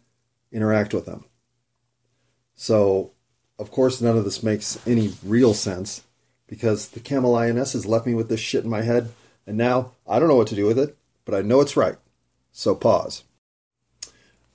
interact 0.51 0.93
with 0.93 1.05
them. 1.05 1.23
So, 2.55 3.13
of 3.57 3.71
course, 3.71 4.01
none 4.01 4.17
of 4.17 4.25
this 4.25 4.43
makes 4.43 4.85
any 4.85 5.13
real 5.23 5.53
sense 5.53 6.01
because 6.45 6.89
the 6.89 6.99
camel 6.99 7.37
has 7.37 7.85
left 7.85 8.05
me 8.05 8.13
with 8.13 8.27
this 8.27 8.41
shit 8.41 8.65
in 8.65 8.69
my 8.69 8.81
head, 8.81 9.13
and 9.47 9.55
now 9.55 9.91
I 10.05 10.19
don't 10.19 10.27
know 10.27 10.35
what 10.35 10.49
to 10.49 10.55
do 10.55 10.65
with 10.65 10.77
it, 10.77 10.97
but 11.23 11.33
I 11.33 11.41
know 11.41 11.61
it's 11.61 11.77
right. 11.77 11.95
So 12.51 12.75
pause. 12.75 13.23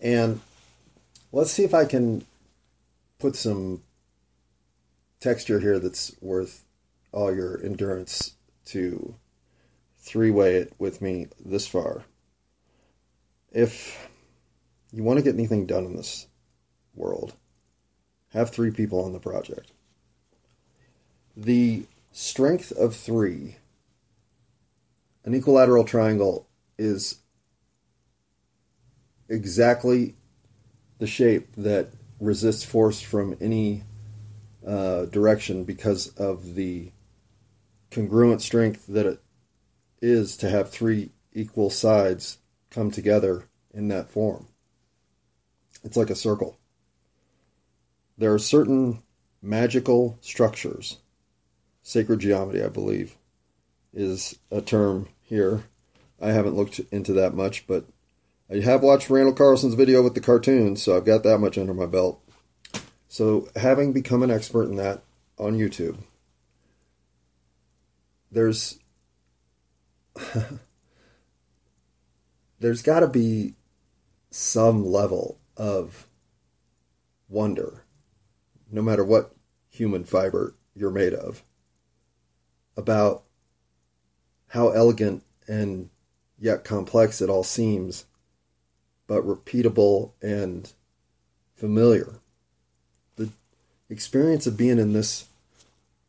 And 0.00 0.40
let's 1.32 1.50
see 1.50 1.64
if 1.64 1.74
I 1.74 1.84
can 1.84 2.24
put 3.18 3.36
some 3.36 3.82
texture 5.20 5.60
here 5.60 5.78
that's 5.78 6.14
worth 6.20 6.64
all 7.12 7.34
your 7.34 7.62
endurance 7.62 8.34
to 8.66 9.14
three 9.98 10.30
way 10.30 10.56
it 10.56 10.72
with 10.78 11.02
me 11.02 11.28
this 11.44 11.66
far. 11.66 12.04
If 13.50 14.08
you 14.92 15.02
want 15.02 15.18
to 15.18 15.22
get 15.22 15.34
anything 15.34 15.66
done 15.66 15.84
in 15.84 15.96
this 15.96 16.26
world, 16.94 17.34
have 18.32 18.50
three 18.50 18.70
people 18.70 19.04
on 19.04 19.12
the 19.12 19.18
project. 19.18 19.72
The 21.36 21.84
strength 22.12 22.72
of 22.72 22.94
three, 22.94 23.56
an 25.24 25.34
equilateral 25.34 25.84
triangle, 25.84 26.46
is 26.78 27.16
exactly 29.28 30.14
the 30.98 31.06
shape 31.06 31.48
that 31.56 31.88
resists 32.20 32.64
force 32.64 33.00
from 33.00 33.36
any 33.40 33.84
uh, 34.66 35.06
direction 35.06 35.64
because 35.64 36.08
of 36.16 36.54
the 36.54 36.90
congruent 37.90 38.42
strength 38.42 38.86
that 38.88 39.06
it 39.06 39.20
is 40.02 40.36
to 40.36 40.50
have 40.50 40.70
three 40.70 41.10
equal 41.32 41.70
sides 41.70 42.38
come 42.70 42.90
together 42.90 43.44
in 43.72 43.88
that 43.88 44.10
form. 44.10 44.46
It's 45.84 45.96
like 45.96 46.10
a 46.10 46.14
circle. 46.14 46.58
There 48.16 48.34
are 48.34 48.38
certain 48.38 49.02
magical 49.40 50.18
structures, 50.20 50.98
sacred 51.82 52.20
geometry, 52.20 52.64
I 52.64 52.68
believe, 52.68 53.16
is 53.94 54.38
a 54.50 54.60
term 54.60 55.08
here. 55.22 55.64
I 56.20 56.32
haven't 56.32 56.56
looked 56.56 56.80
into 56.90 57.12
that 57.12 57.34
much, 57.34 57.66
but 57.66 57.86
Uh, 58.50 58.56
I 58.56 58.60
have 58.60 58.82
watched 58.82 59.10
Randall 59.10 59.34
Carlson's 59.34 59.74
video 59.74 60.02
with 60.02 60.14
the 60.14 60.20
cartoons, 60.20 60.82
so 60.82 60.96
I've 60.96 61.04
got 61.04 61.22
that 61.22 61.38
much 61.38 61.58
under 61.58 61.74
my 61.74 61.86
belt. 61.86 62.22
So, 63.08 63.48
having 63.56 63.92
become 63.92 64.22
an 64.22 64.30
expert 64.30 64.64
in 64.64 64.76
that 64.76 65.02
on 65.38 65.58
YouTube, 65.58 65.98
there's 68.30 68.78
there's 72.60 72.82
got 72.82 73.00
to 73.00 73.08
be 73.08 73.54
some 74.30 74.84
level 74.84 75.38
of 75.56 76.06
wonder, 77.28 77.84
no 78.70 78.82
matter 78.82 79.04
what 79.04 79.34
human 79.70 80.04
fiber 80.04 80.54
you're 80.74 80.90
made 80.90 81.14
of, 81.14 81.42
about 82.76 83.24
how 84.48 84.68
elegant 84.70 85.24
and 85.46 85.88
yet 86.38 86.64
complex 86.64 87.20
it 87.20 87.30
all 87.30 87.44
seems, 87.44 88.04
but 89.08 89.26
repeatable 89.26 90.12
and 90.22 90.72
familiar. 91.56 92.20
The 93.16 93.30
experience 93.90 94.46
of 94.46 94.56
being 94.56 94.78
in 94.78 94.92
this 94.92 95.26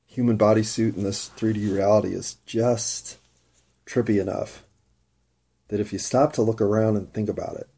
human 0.05 0.37
bodysuit 0.37 0.95
in 0.95 1.03
this 1.03 1.31
3D 1.35 1.73
reality 1.73 2.13
is 2.13 2.35
just 2.45 3.17
trippy 3.87 4.21
enough 4.21 4.63
that 5.69 5.79
if 5.79 5.91
you 5.91 5.97
stop 5.97 6.33
to 6.33 6.41
look 6.43 6.61
around 6.61 6.97
and 6.97 7.11
think 7.11 7.29
about 7.29 7.55
it, 7.55 7.69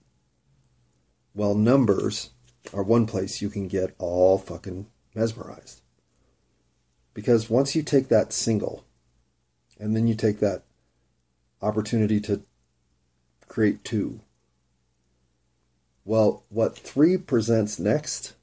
well, 1.33 1.55
numbers 1.55 2.31
are 2.73 2.83
one 2.83 3.05
place 3.05 3.41
you 3.41 3.49
can 3.49 3.67
get 3.67 3.95
all 3.99 4.37
fucking 4.37 4.87
mesmerized. 5.13 5.81
Because 7.13 7.49
once 7.49 7.75
you 7.75 7.83
take 7.83 8.07
that 8.07 8.33
single 8.33 8.85
and 9.79 9.95
then 9.95 10.07
you 10.07 10.15
take 10.15 10.39
that 10.39 10.63
opportunity 11.61 12.19
to 12.21 12.41
create 13.47 13.83
two, 13.83 14.21
well, 16.11 16.43
what 16.49 16.77
three 16.77 17.15
presents 17.15 17.79
next, 17.79 18.33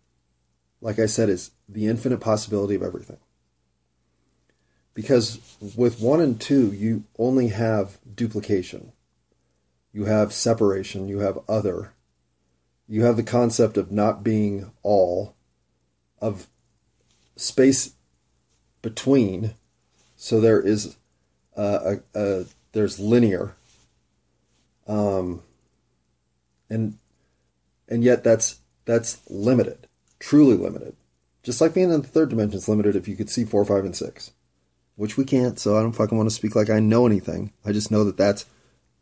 like 0.80 0.98
I 0.98 1.04
said, 1.04 1.28
is 1.28 1.50
the 1.68 1.86
infinite 1.86 2.18
possibility 2.18 2.74
of 2.74 2.82
everything. 2.82 3.18
Because 4.94 5.38
with 5.76 6.00
one 6.00 6.22
and 6.22 6.40
two, 6.40 6.72
you 6.72 7.04
only 7.18 7.48
have 7.48 7.98
duplication, 8.14 8.92
you 9.92 10.06
have 10.06 10.32
separation, 10.32 11.08
you 11.08 11.18
have 11.18 11.40
other, 11.46 11.92
you 12.88 13.04
have 13.04 13.18
the 13.18 13.22
concept 13.22 13.76
of 13.76 13.92
not 13.92 14.24
being 14.24 14.70
all, 14.82 15.34
of 16.22 16.46
space 17.36 17.92
between. 18.80 19.52
So 20.16 20.40
there 20.40 20.62
is 20.62 20.96
a, 21.54 21.98
a, 22.14 22.46
there's 22.72 22.98
linear, 22.98 23.56
um, 24.86 25.42
and 26.70 26.96
and 27.88 28.04
yet 28.04 28.24
that's 28.24 28.60
that's 28.84 29.20
limited, 29.28 29.86
truly 30.18 30.56
limited. 30.56 30.96
Just 31.42 31.60
like 31.60 31.74
being 31.74 31.90
in 31.90 32.02
the 32.02 32.08
third 32.08 32.30
dimension 32.30 32.58
is 32.58 32.68
limited 32.68 32.96
if 32.96 33.08
you 33.08 33.16
could 33.16 33.30
see 33.30 33.44
four, 33.44 33.64
five, 33.64 33.84
and 33.84 33.96
six, 33.96 34.32
which 34.96 35.16
we 35.16 35.24
can't. 35.24 35.58
So 35.58 35.76
I 35.78 35.82
don't 35.82 35.92
fucking 35.92 36.16
want 36.16 36.28
to 36.28 36.34
speak 36.34 36.54
like 36.54 36.70
I 36.70 36.80
know 36.80 37.06
anything. 37.06 37.52
I 37.64 37.72
just 37.72 37.90
know 37.90 38.04
that 38.04 38.16
that's 38.16 38.46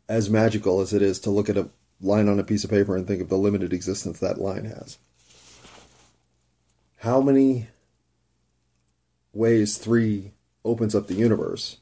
as 0.07 0.29
magical 0.29 0.79
as 0.79 0.93
it 0.93 1.01
is 1.01 1.19
to 1.21 1.29
look 1.29 1.49
at 1.49 1.57
a 1.57 1.69
line 1.99 2.29
on 2.29 2.39
a 2.39 2.43
piece 2.43 2.63
of 2.63 2.69
paper 2.69 2.95
and 2.95 3.07
think 3.07 3.21
of 3.21 3.29
the 3.29 3.37
limited 3.37 3.73
existence 3.73 4.19
that 4.19 4.37
line 4.37 4.65
has. 4.65 4.97
How 6.97 7.21
many 7.21 7.67
ways 9.33 9.77
three 9.77 10.33
opens 10.63 10.95
up 10.95 11.07
the 11.07 11.13
universe 11.13 11.77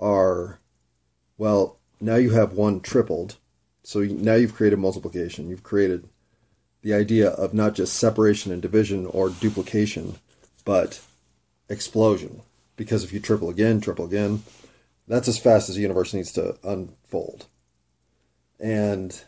are, 0.00 0.58
well, 1.36 1.78
now 2.00 2.16
you 2.16 2.30
have 2.30 2.52
one 2.52 2.80
tripled. 2.80 3.36
So 3.82 4.00
now 4.00 4.34
you've 4.34 4.54
created 4.54 4.78
multiplication. 4.78 5.48
You've 5.48 5.62
created 5.62 6.08
the 6.82 6.94
idea 6.94 7.30
of 7.30 7.54
not 7.54 7.74
just 7.74 7.94
separation 7.94 8.52
and 8.52 8.62
division 8.62 9.06
or 9.06 9.30
duplication, 9.30 10.16
but 10.64 11.00
explosion. 11.68 12.42
Because 12.76 13.04
if 13.04 13.12
you 13.12 13.20
triple 13.20 13.50
again, 13.50 13.80
triple 13.80 14.04
again, 14.04 14.42
that's 15.06 15.28
as 15.28 15.38
fast 15.38 15.68
as 15.68 15.74
the 15.74 15.82
universe 15.82 16.14
needs 16.14 16.32
to 16.32 16.56
unfold. 16.62 17.46
And 18.60 19.20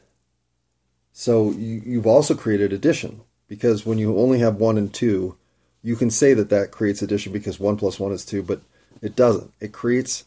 so 1.13 1.51
you, 1.51 1.83
you've 1.85 2.07
also 2.07 2.35
created 2.35 2.73
addition 2.73 3.23
because 3.49 3.85
when 3.85 3.99
you 3.99 4.17
only 4.17 4.39
have 4.39 4.57
one 4.57 4.79
and 4.79 4.93
two, 4.93 5.37
you 5.83 5.97
can 5.97 6.11
say 6.11 6.35
that 6.35 6.51
that 6.51 6.71
creates 6.71 7.03
addition 7.03 7.33
because 7.33 7.59
one 7.59 7.77
plus 7.77 7.99
one 7.99 8.13
is 8.13 8.25
two, 8.25 8.43
but 8.43 8.61
it 9.03 9.17
doesn't. 9.17 9.53
It 9.61 9.73
creates 9.73 10.25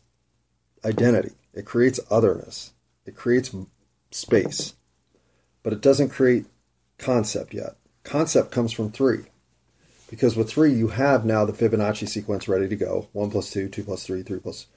identity. 0.84 1.32
It 1.54 1.66
creates 1.66 2.00
otherness. 2.10 2.74
It 3.06 3.16
creates 3.16 3.56
space, 4.12 4.74
but 5.62 5.74
it 5.74 5.82
doesn't 5.82 6.10
create 6.10 6.46
concept 7.04 7.54
yet. 7.54 7.76
Concept 8.04 8.52
comes 8.52 8.72
from 8.72 8.92
three. 8.92 9.26
Because 10.10 10.36
with 10.36 10.50
three, 10.50 10.74
you 10.74 10.90
have 10.90 11.26
now 11.26 11.44
the 11.44 11.54
Fibonacci 11.54 12.08
sequence 12.08 12.48
ready 12.48 12.68
to 12.68 12.76
go. 12.76 13.10
One 13.14 13.32
plus 13.32 13.50
two, 13.50 13.68
two 13.68 13.84
plus 13.84 14.06
three, 14.06 14.22
three 14.22 14.40
plus, 14.40 14.68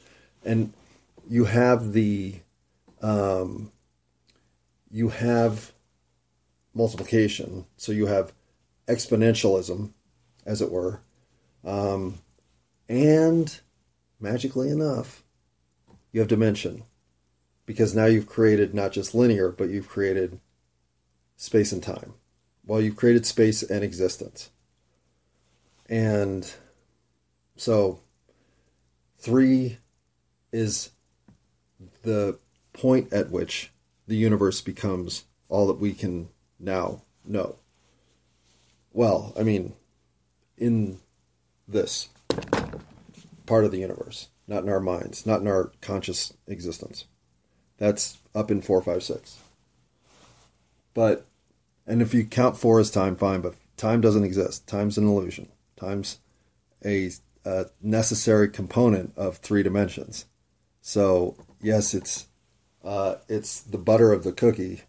and 0.45 0.73
you 1.29 1.45
have 1.45 1.93
the, 1.93 2.37
um, 3.03 3.71
you 4.91 5.11
have 5.11 5.73
multiplication. 6.75 7.67
So 7.77 7.93
you 7.93 8.07
have 8.07 8.33
exponentialism, 8.87 9.91
as 10.47 10.62
it 10.62 10.71
were. 10.71 11.01
Um, 11.65 12.21
and 12.89 13.61
magically 14.21 14.71
enough, 14.71 15.23
you 16.12 16.21
have 16.21 16.29
dimension. 16.29 16.85
Because 17.67 17.95
now 17.95 18.07
you've 18.07 18.29
created 18.29 18.75
not 18.75 18.93
just 18.93 19.15
linear, 19.15 19.51
but 19.51 19.69
you've 19.69 19.89
created 19.89 20.41
space 21.37 21.72
and 21.72 21.83
time. 21.83 22.14
Well, 22.66 22.81
you've 22.81 22.96
created 22.96 23.27
space 23.27 23.62
and 23.62 23.85
existence. 23.85 24.51
And 25.88 26.51
so 27.57 28.01
three 29.18 29.79
is 30.53 30.90
the 32.03 32.38
point 32.72 33.12
at 33.12 33.31
which 33.31 33.70
the 34.07 34.16
universe 34.16 34.61
becomes 34.61 35.25
all 35.49 35.66
that 35.66 35.81
we 35.81 35.92
can 35.92 36.29
now, 36.59 37.03
know. 37.25 37.57
Well, 38.92 39.33
I 39.38 39.42
mean, 39.42 39.75
in 40.57 40.99
this 41.68 42.09
part 43.46 43.64
of 43.64 43.70
the 43.70 43.81
universe, 43.81 44.29
not 44.49 44.62
in 44.62 44.68
our 44.68 44.81
minds, 44.81 45.27
not 45.27 45.40
in 45.40 45.49
our 45.49 45.72
conscious 45.81 46.33
existence. 46.46 47.05
That's 47.79 48.18
up 48.35 48.51
in 48.51 48.62
456. 48.62 49.38
But, 50.97 51.27
and 51.87 52.01
if 52.01 52.15
you 52.15 52.25
count 52.25 52.57
four 52.57 52.81
as 52.81 52.91
time, 52.91 53.17
fine, 53.17 53.43
but 53.43 53.55
time 53.77 54.01
doesn't 54.01 54.25
exist. 54.25 54.67
Time's 54.67 54.97
an 54.97 55.07
illusion. 55.07 55.49
Time's 55.77 56.21
a, 56.83 57.11
a 57.45 57.67
necessary 57.83 58.49
component 58.49 59.13
of 59.15 59.37
three 59.37 59.63
dimensions. 59.63 60.25
So, 60.81 61.37
yes, 61.61 61.93
it's 61.93 62.29
uh, 62.83 63.17
it's 63.29 63.61
the 63.61 63.77
butter 63.77 64.11
of 64.11 64.25
the 64.25 64.33
cookie, 64.33 64.85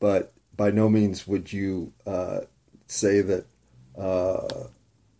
but 0.00 0.32
by 0.56 0.70
no 0.70 0.88
means 0.88 1.26
would 1.26 1.52
you 1.52 1.92
uh, 2.06 2.40
say 2.86 3.20
that 3.20 3.44
uh, 3.98 4.68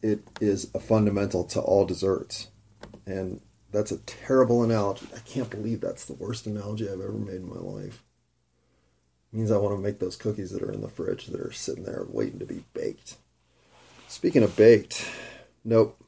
it 0.01 0.21
is 0.40 0.71
a 0.75 0.81
fundamental 0.81 1.45
to 1.45 1.61
all 1.61 1.85
desserts. 1.85 2.49
And 3.05 3.42
that's 3.71 3.92
a 3.92 3.99
terrible 3.99 4.62
analogy. 4.62 5.09
I 5.14 5.18
can't 5.18 5.51
believe 5.51 5.83
that's 5.83 6.07
the 6.07 6.14
worst 6.14 6.47
analogy 6.47 6.88
I've 6.88 7.03
ever 7.03 7.12
made 7.12 7.37
in 7.37 7.51
my 7.51 7.61
life. 7.61 8.03
Means 9.33 9.51
I 9.51 9.57
want 9.57 9.75
to 9.75 9.83
make 9.83 9.99
those 9.99 10.16
cookies 10.16 10.51
that 10.51 10.62
are 10.62 10.73
in 10.73 10.83
the 10.83 10.88
fridge 10.88 11.27
that 11.27 11.40
are 11.40 11.53
sitting 11.53 11.85
there 11.85 12.05
waiting 12.09 12.38
to 12.38 12.45
be 12.45 12.64
baked. 12.75 13.16
Speaking 14.09 14.42
of 14.42 14.55
baked, 14.57 15.09
nope, 15.64 15.99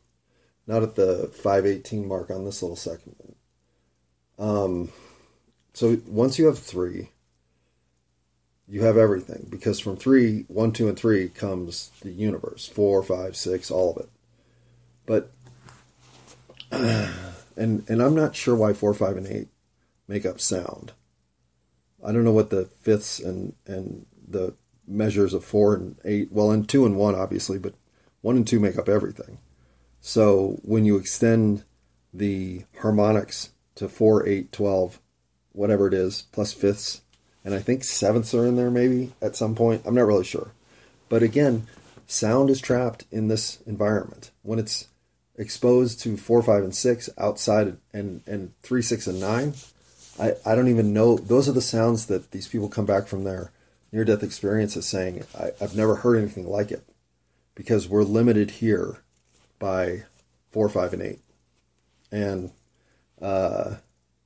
not 0.66 0.82
at 0.82 0.94
the 0.94 1.30
518 1.34 2.06
mark 2.06 2.30
on 2.30 2.44
this 2.44 2.62
little 2.62 2.76
segment. 2.76 3.36
Um, 4.38 4.90
so 5.72 5.98
once 6.06 6.38
you 6.38 6.46
have 6.46 6.58
three, 6.58 7.10
you 8.68 8.84
have 8.84 8.96
everything 8.96 9.46
because 9.50 9.80
from 9.80 9.96
three, 9.96 10.44
one, 10.48 10.72
two, 10.72 10.88
and 10.88 10.98
three 10.98 11.28
comes 11.28 11.90
the 12.00 12.10
universe. 12.10 12.66
Four, 12.66 13.02
five, 13.02 13.36
six, 13.36 13.70
all 13.70 13.92
of 13.92 14.04
it. 14.04 14.10
But 15.06 15.30
and 17.56 17.88
and 17.88 18.02
I'm 18.02 18.14
not 18.14 18.34
sure 18.34 18.56
why 18.56 18.72
four, 18.72 18.94
five, 18.94 19.16
and 19.16 19.26
eight 19.26 19.48
make 20.08 20.24
up 20.24 20.40
sound. 20.40 20.92
I 22.04 22.12
don't 22.12 22.24
know 22.24 22.32
what 22.32 22.50
the 22.50 22.66
fifths 22.80 23.18
and 23.18 23.54
and 23.66 24.06
the 24.28 24.54
measures 24.86 25.34
of 25.34 25.44
four 25.44 25.74
and 25.74 25.96
eight. 26.04 26.30
Well, 26.30 26.50
and 26.50 26.68
two 26.68 26.84
and 26.84 26.96
one 26.96 27.14
obviously, 27.14 27.58
but 27.58 27.74
one 28.20 28.36
and 28.36 28.46
two 28.46 28.60
make 28.60 28.78
up 28.78 28.88
everything. 28.88 29.38
So 30.00 30.58
when 30.62 30.84
you 30.84 30.96
extend 30.96 31.64
the 32.12 32.64
harmonics 32.80 33.50
to 33.76 33.88
four, 33.88 34.26
eight, 34.28 34.52
twelve, 34.52 35.00
whatever 35.52 35.86
it 35.88 35.94
is, 35.94 36.24
plus 36.32 36.52
fifths, 36.52 37.00
and 37.44 37.54
I 37.54 37.58
think 37.58 37.84
sevenths 37.84 38.34
are 38.34 38.46
in 38.46 38.56
there 38.56 38.70
maybe 38.70 39.12
at 39.20 39.36
some 39.36 39.54
point. 39.54 39.82
I'm 39.84 39.94
not 39.94 40.06
really 40.06 40.24
sure. 40.24 40.52
But 41.08 41.22
again, 41.22 41.66
sound 42.06 42.50
is 42.50 42.60
trapped 42.60 43.04
in 43.10 43.28
this 43.28 43.60
environment. 43.66 44.30
When 44.42 44.58
it's 44.58 44.88
exposed 45.36 46.00
to 46.00 46.16
four, 46.16 46.42
five, 46.42 46.62
and 46.62 46.74
six 46.74 47.08
outside 47.18 47.76
and, 47.92 48.22
and 48.26 48.52
three, 48.62 48.82
six, 48.82 49.06
and 49.06 49.20
nine, 49.20 49.54
I, 50.18 50.34
I 50.46 50.54
don't 50.54 50.68
even 50.68 50.92
know. 50.92 51.16
Those 51.16 51.48
are 51.48 51.52
the 51.52 51.60
sounds 51.60 52.06
that 52.06 52.30
these 52.30 52.48
people 52.48 52.68
come 52.68 52.86
back 52.86 53.06
from 53.06 53.24
their 53.24 53.50
near 53.92 54.04
death 54.04 54.22
experiences 54.22 54.86
saying, 54.86 55.24
I, 55.38 55.52
I've 55.60 55.76
never 55.76 55.96
heard 55.96 56.16
anything 56.16 56.48
like 56.48 56.70
it 56.70 56.84
because 57.54 57.88
we're 57.88 58.02
limited 58.02 58.52
here 58.52 58.98
by 59.58 60.04
four, 60.50 60.68
five, 60.68 60.92
and 60.92 61.02
eight. 61.02 61.20
And, 62.12 62.50
uh, 63.20 63.76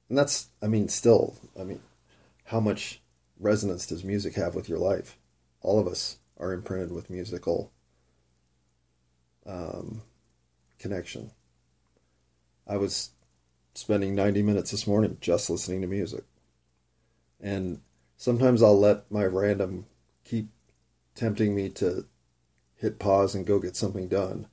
and 0.09 0.19
that's, 0.19 0.49
I 0.63 0.67
mean, 0.67 0.89
still, 0.89 1.37
I 1.59 1.65
mean, 1.65 1.81
how 2.45 2.61
much 2.61 3.01
resonance 3.39 3.87
does 3.87 4.05
music 4.05 4.35
have 4.35 4.55
with 4.55 4.69
your 4.69 4.79
life? 4.79 5.17
All 5.61 5.79
of 5.79 5.87
us 5.87 6.19
are 6.39 6.53
imprinted 6.53 6.93
with 6.93 7.11
musical 7.11 7.73
um, 9.47 10.03
connection. 10.79 11.31
I 12.67 12.77
was 12.77 13.11
spending 13.79 14.13
90 14.13 14.43
minutes 14.43 14.73
this 14.73 14.89
morning 14.89 15.17
just 15.21 15.49
listening 15.49 15.81
to 15.81 15.87
music. 15.87 16.25
And 17.41 17.81
sometimes 18.17 18.61
I'll 18.61 18.79
let 18.79 19.09
my 19.09 19.25
random 19.25 19.87
keep 20.25 20.49
tempting 21.15 21.55
me 21.55 21.69
to 21.71 22.05
hit 22.75 22.99
pause 22.99 23.37
and 23.37 23.47
go 23.47 23.61
get 23.61 23.77
something 23.77 24.09
done. 24.09 24.49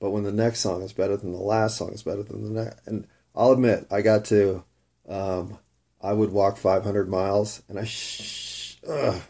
But 0.00 0.10
when 0.10 0.24
the 0.24 0.32
next 0.32 0.60
song 0.60 0.82
is 0.82 0.92
better 0.92 1.16
than 1.16 1.32
the 1.32 1.38
last 1.38 1.76
song 1.76 1.92
is 1.92 2.02
better 2.02 2.24
than 2.24 2.42
the 2.42 2.64
next, 2.64 2.84
and 2.86 3.06
I'll 3.36 3.52
admit 3.52 3.86
I 3.88 4.02
got 4.02 4.24
to, 4.26 4.64
um, 5.08 5.58
I 6.02 6.12
would 6.12 6.32
walk 6.32 6.56
500 6.56 7.08
miles, 7.08 7.62
and 7.68 7.78
I, 7.78 7.84
sh- 7.84 8.78
ugh, 8.86 9.22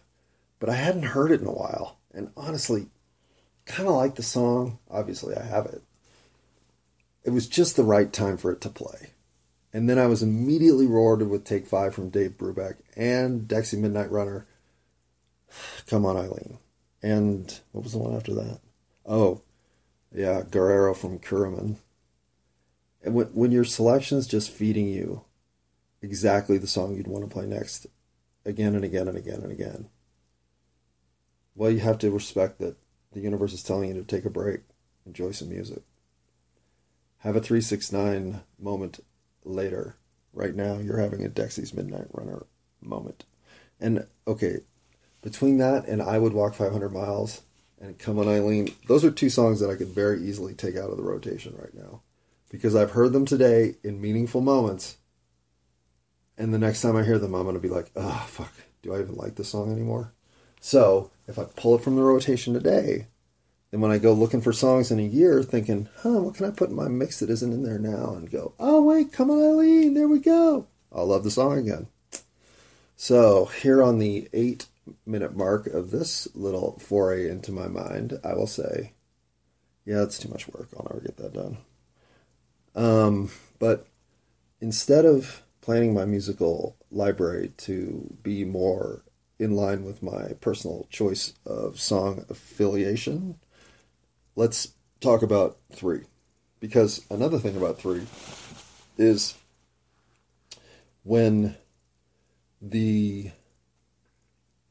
but 0.58 0.70
I 0.70 0.74
hadn't 0.74 1.02
heard 1.02 1.30
it 1.30 1.42
in 1.42 1.46
a 1.46 1.52
while, 1.52 1.98
and 2.12 2.30
honestly, 2.38 2.86
kind 3.66 3.86
of 3.86 3.94
like 3.94 4.14
the 4.14 4.22
song. 4.22 4.78
Obviously, 4.90 5.36
I 5.36 5.44
have 5.44 5.66
it. 5.66 5.82
It 7.22 7.30
was 7.30 7.46
just 7.46 7.76
the 7.76 7.84
right 7.84 8.10
time 8.10 8.38
for 8.38 8.50
it 8.50 8.62
to 8.62 8.70
play. 8.70 9.10
And 9.76 9.90
then 9.90 9.98
I 9.98 10.06
was 10.06 10.22
immediately 10.22 10.86
rewarded 10.86 11.28
with 11.28 11.44
Take 11.44 11.66
Five 11.66 11.94
from 11.94 12.08
Dave 12.08 12.38
Brubeck 12.38 12.76
and 12.96 13.46
Dexy 13.46 13.78
Midnight 13.78 14.10
Runner. 14.10 14.46
Come 15.86 16.06
on, 16.06 16.16
Eileen. 16.16 16.56
And 17.02 17.60
what 17.72 17.84
was 17.84 17.92
the 17.92 17.98
one 17.98 18.16
after 18.16 18.32
that? 18.32 18.60
Oh, 19.04 19.42
yeah, 20.14 20.44
Guerrero 20.50 20.94
from 20.94 21.18
Kuraman. 21.18 21.76
And 23.04 23.14
when, 23.14 23.26
when 23.26 23.52
your 23.52 23.64
selection's 23.64 24.26
just 24.26 24.50
feeding 24.50 24.88
you 24.88 25.24
exactly 26.00 26.56
the 26.56 26.66
song 26.66 26.96
you'd 26.96 27.06
want 27.06 27.24
to 27.24 27.30
play 27.30 27.44
next, 27.44 27.86
again 28.46 28.74
and 28.74 28.82
again 28.82 29.08
and 29.08 29.18
again 29.18 29.42
and 29.42 29.52
again, 29.52 29.90
well, 31.54 31.70
you 31.70 31.80
have 31.80 31.98
to 31.98 32.10
respect 32.10 32.60
that 32.60 32.78
the 33.12 33.20
universe 33.20 33.52
is 33.52 33.62
telling 33.62 33.90
you 33.90 33.94
to 33.96 34.04
take 34.04 34.24
a 34.24 34.30
break, 34.30 34.60
enjoy 35.04 35.32
some 35.32 35.50
music. 35.50 35.82
Have 37.18 37.36
a 37.36 37.42
369 37.42 38.40
moment 38.58 39.00
later. 39.46 39.96
Right 40.32 40.54
now, 40.54 40.78
you're 40.78 41.00
having 41.00 41.24
a 41.24 41.28
Dexy's 41.28 41.72
Midnight 41.72 42.08
Runner 42.12 42.44
moment. 42.82 43.24
And 43.80 44.06
okay, 44.26 44.60
between 45.22 45.58
that 45.58 45.86
and 45.86 46.02
I 46.02 46.18
Would 46.18 46.32
Walk 46.32 46.54
500 46.54 46.90
Miles 46.90 47.42
and 47.80 47.98
Come 47.98 48.18
On 48.18 48.28
Eileen, 48.28 48.68
those 48.86 49.04
are 49.04 49.10
two 49.10 49.30
songs 49.30 49.60
that 49.60 49.70
I 49.70 49.76
could 49.76 49.88
very 49.88 50.22
easily 50.22 50.54
take 50.54 50.76
out 50.76 50.90
of 50.90 50.96
the 50.96 51.02
rotation 51.02 51.54
right 51.56 51.74
now 51.74 52.02
because 52.50 52.74
I've 52.74 52.92
heard 52.92 53.12
them 53.12 53.24
today 53.24 53.76
in 53.82 54.00
meaningful 54.00 54.40
moments. 54.40 54.98
And 56.38 56.52
the 56.52 56.58
next 56.58 56.82
time 56.82 56.96
I 56.96 57.02
hear 57.02 57.18
them, 57.18 57.34
I'm 57.34 57.44
going 57.44 57.54
to 57.54 57.60
be 57.60 57.68
like, 57.68 57.90
oh, 57.96 58.26
fuck, 58.28 58.52
do 58.82 58.94
I 58.94 59.00
even 59.00 59.16
like 59.16 59.36
this 59.36 59.48
song 59.48 59.72
anymore? 59.72 60.12
So 60.60 61.10
if 61.26 61.38
I 61.38 61.44
pull 61.44 61.74
it 61.74 61.82
from 61.82 61.96
the 61.96 62.02
rotation 62.02 62.54
today, 62.54 63.06
then 63.76 63.82
when 63.82 63.90
I 63.90 63.98
go 63.98 64.14
looking 64.14 64.40
for 64.40 64.54
songs 64.54 64.90
in 64.90 64.98
a 64.98 65.02
year, 65.02 65.42
thinking, 65.42 65.90
huh, 65.98 66.22
what 66.22 66.36
can 66.36 66.46
I 66.46 66.50
put 66.50 66.70
in 66.70 66.76
my 66.76 66.88
mix 66.88 67.20
that 67.20 67.28
isn't 67.28 67.52
in 67.52 67.62
there 67.62 67.78
now? 67.78 68.14
And 68.14 68.30
go, 68.30 68.54
oh, 68.58 68.82
wait, 68.82 69.12
come 69.12 69.30
on, 69.30 69.38
Eileen, 69.38 69.92
there 69.92 70.08
we 70.08 70.18
go. 70.18 70.66
I'll 70.90 71.04
love 71.04 71.24
the 71.24 71.30
song 71.30 71.58
again. 71.58 71.86
So 72.96 73.44
here 73.44 73.82
on 73.82 73.98
the 73.98 74.30
eight 74.32 74.64
minute 75.04 75.36
mark 75.36 75.66
of 75.66 75.90
this 75.90 76.26
little 76.34 76.78
foray 76.78 77.28
into 77.28 77.52
my 77.52 77.68
mind, 77.68 78.18
I 78.24 78.32
will 78.32 78.46
say, 78.46 78.92
yeah, 79.84 80.02
it's 80.02 80.18
too 80.18 80.30
much 80.30 80.48
work. 80.48 80.68
I'll 80.74 80.88
never 80.90 81.04
get 81.04 81.18
that 81.18 81.34
done. 81.34 81.58
Um, 82.74 83.30
but 83.58 83.88
instead 84.58 85.04
of 85.04 85.42
planning 85.60 85.92
my 85.92 86.06
musical 86.06 86.76
library 86.90 87.52
to 87.58 88.16
be 88.22 88.42
more 88.42 89.02
in 89.38 89.50
line 89.50 89.84
with 89.84 90.02
my 90.02 90.32
personal 90.40 90.86
choice 90.88 91.34
of 91.44 91.78
song 91.78 92.24
affiliation, 92.30 93.38
let's 94.36 94.74
talk 95.00 95.22
about 95.22 95.58
three. 95.72 96.02
Because 96.60 97.04
another 97.10 97.38
thing 97.38 97.56
about 97.56 97.78
three 97.78 98.06
is 98.96 99.34
when 101.02 101.56
the 102.62 103.30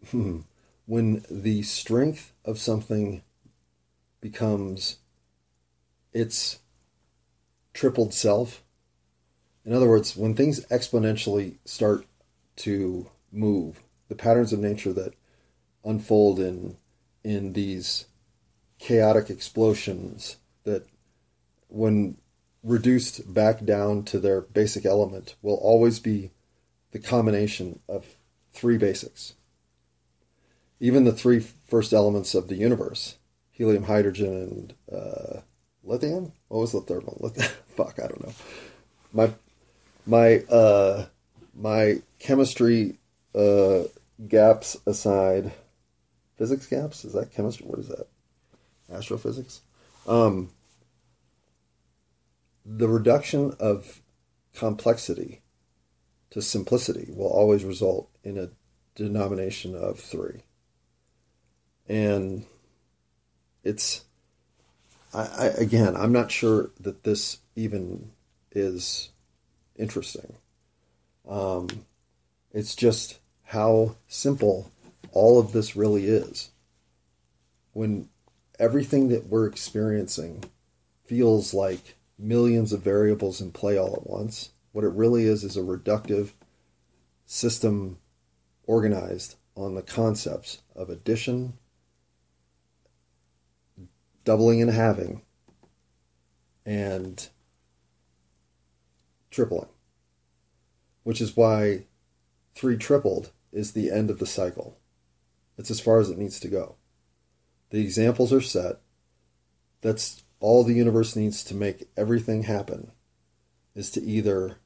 hmm, 0.09 0.39
when 0.85 1.23
the 1.29 1.63
strength 1.63 2.33
of 2.43 2.59
something 2.59 3.21
becomes 4.21 4.97
its 6.13 6.59
tripled 7.73 8.13
self. 8.13 8.63
In 9.63 9.73
other 9.73 9.89
words, 9.89 10.15
when 10.15 10.35
things 10.35 10.65
exponentially 10.67 11.57
start 11.65 12.05
to 12.57 13.09
move, 13.31 13.81
the 14.09 14.15
patterns 14.15 14.53
of 14.53 14.59
nature 14.59 14.93
that 14.93 15.13
unfold 15.83 16.39
in 16.39 16.77
in 17.23 17.53
these 17.53 18.05
chaotic 18.85 19.31
explosions 19.31 20.37
that 20.63 20.85
when 21.69 22.15
reduced 22.61 23.33
back 23.33 23.65
down 23.65 24.03
to 24.03 24.19
their 24.19 24.41
basic 24.41 24.85
element 24.85 25.33
will 25.41 25.55
always 25.55 25.99
be 25.99 26.29
the 26.91 26.99
combination 26.99 27.79
of 27.89 28.05
three 28.53 28.77
basics. 28.77 29.33
Even 30.79 31.03
the 31.03 31.11
three 31.11 31.39
first 31.39 31.93
elements 31.93 32.35
of 32.35 32.47
the 32.47 32.55
universe 32.55 33.15
helium, 33.49 33.85
hydrogen, 33.85 34.27
and 34.27 34.73
uh, 34.95 35.39
lithium. 35.83 36.31
What 36.49 36.59
was 36.59 36.73
the 36.73 36.81
third 36.81 37.05
one? 37.05 37.17
Lithium. 37.19 37.49
Fuck, 37.75 37.99
I 38.03 38.07
don't 38.07 38.23
know. 38.23 38.33
My 39.13 39.33
my 40.05 40.39
uh, 40.41 41.05
my 41.55 42.03
chemistry 42.19 42.99
uh, 43.33 43.85
gaps 44.27 44.77
aside, 44.85 45.53
physics 46.37 46.67
gaps 46.67 47.03
is 47.03 47.13
that 47.13 47.33
chemistry? 47.33 47.65
What 47.65 47.79
is 47.79 47.87
that? 47.87 48.07
Astrophysics. 48.91 49.61
Um, 50.07 50.51
the 52.65 52.87
reduction 52.87 53.55
of 53.59 54.01
complexity 54.53 55.41
to 56.31 56.41
simplicity 56.41 57.11
will 57.11 57.27
always 57.27 57.63
result 57.63 58.09
in 58.23 58.37
a 58.37 58.49
denomination 58.95 59.75
of 59.75 59.99
three. 59.99 60.43
And 61.87 62.45
it's 63.63 64.05
I, 65.13 65.21
I, 65.21 65.45
again, 65.57 65.95
I'm 65.95 66.11
not 66.11 66.31
sure 66.31 66.71
that 66.79 67.03
this 67.03 67.39
even 67.55 68.11
is 68.51 69.09
interesting. 69.77 70.35
Um, 71.27 71.67
it's 72.51 72.75
just 72.75 73.19
how 73.43 73.95
simple 74.07 74.71
all 75.11 75.39
of 75.39 75.53
this 75.53 75.75
really 75.75 76.05
is. 76.05 76.51
When 77.73 78.09
everything 78.59 79.09
that 79.09 79.27
we're 79.27 79.47
experiencing 79.47 80.43
feels 81.05 81.53
like 81.53 81.95
millions 82.17 82.73
of 82.73 82.81
variables 82.81 83.41
in 83.41 83.51
play 83.51 83.77
all 83.77 83.95
at 83.95 84.07
once, 84.07 84.51
what 84.71 84.83
it 84.83 84.89
really 84.89 85.25
is 85.25 85.43
is 85.43 85.57
a 85.57 85.61
reductive 85.61 86.31
system 87.25 87.97
organized 88.65 89.35
on 89.55 89.75
the 89.75 89.81
concepts 89.81 90.61
of 90.75 90.89
addition, 90.89 91.53
doubling 94.23 94.61
and 94.61 94.71
halving, 94.71 95.21
and 96.65 97.29
tripling, 99.31 99.69
which 101.03 101.21
is 101.21 101.37
why 101.37 101.85
three 102.53 102.77
tripled 102.77 103.31
is 103.51 103.71
the 103.71 103.91
end 103.91 104.09
of 104.09 104.19
the 104.19 104.25
cycle. 104.25 104.77
It's 105.57 105.71
as 105.71 105.79
far 105.79 105.99
as 105.99 106.09
it 106.09 106.17
needs 106.17 106.39
to 106.41 106.47
go. 106.47 106.75
The 107.75 107.81
examples 107.81 108.31
are 108.31 108.39
set. 108.39 108.79
That's 109.81 110.23
all 110.39 110.63
the 110.63 110.73
universe 110.73 111.13
needs 111.13 111.43
to 111.43 111.53
make 111.53 111.89
everything 111.97 112.43
happen 112.43 112.93
is 113.75 113.91
to 113.91 114.01
either 114.01 114.59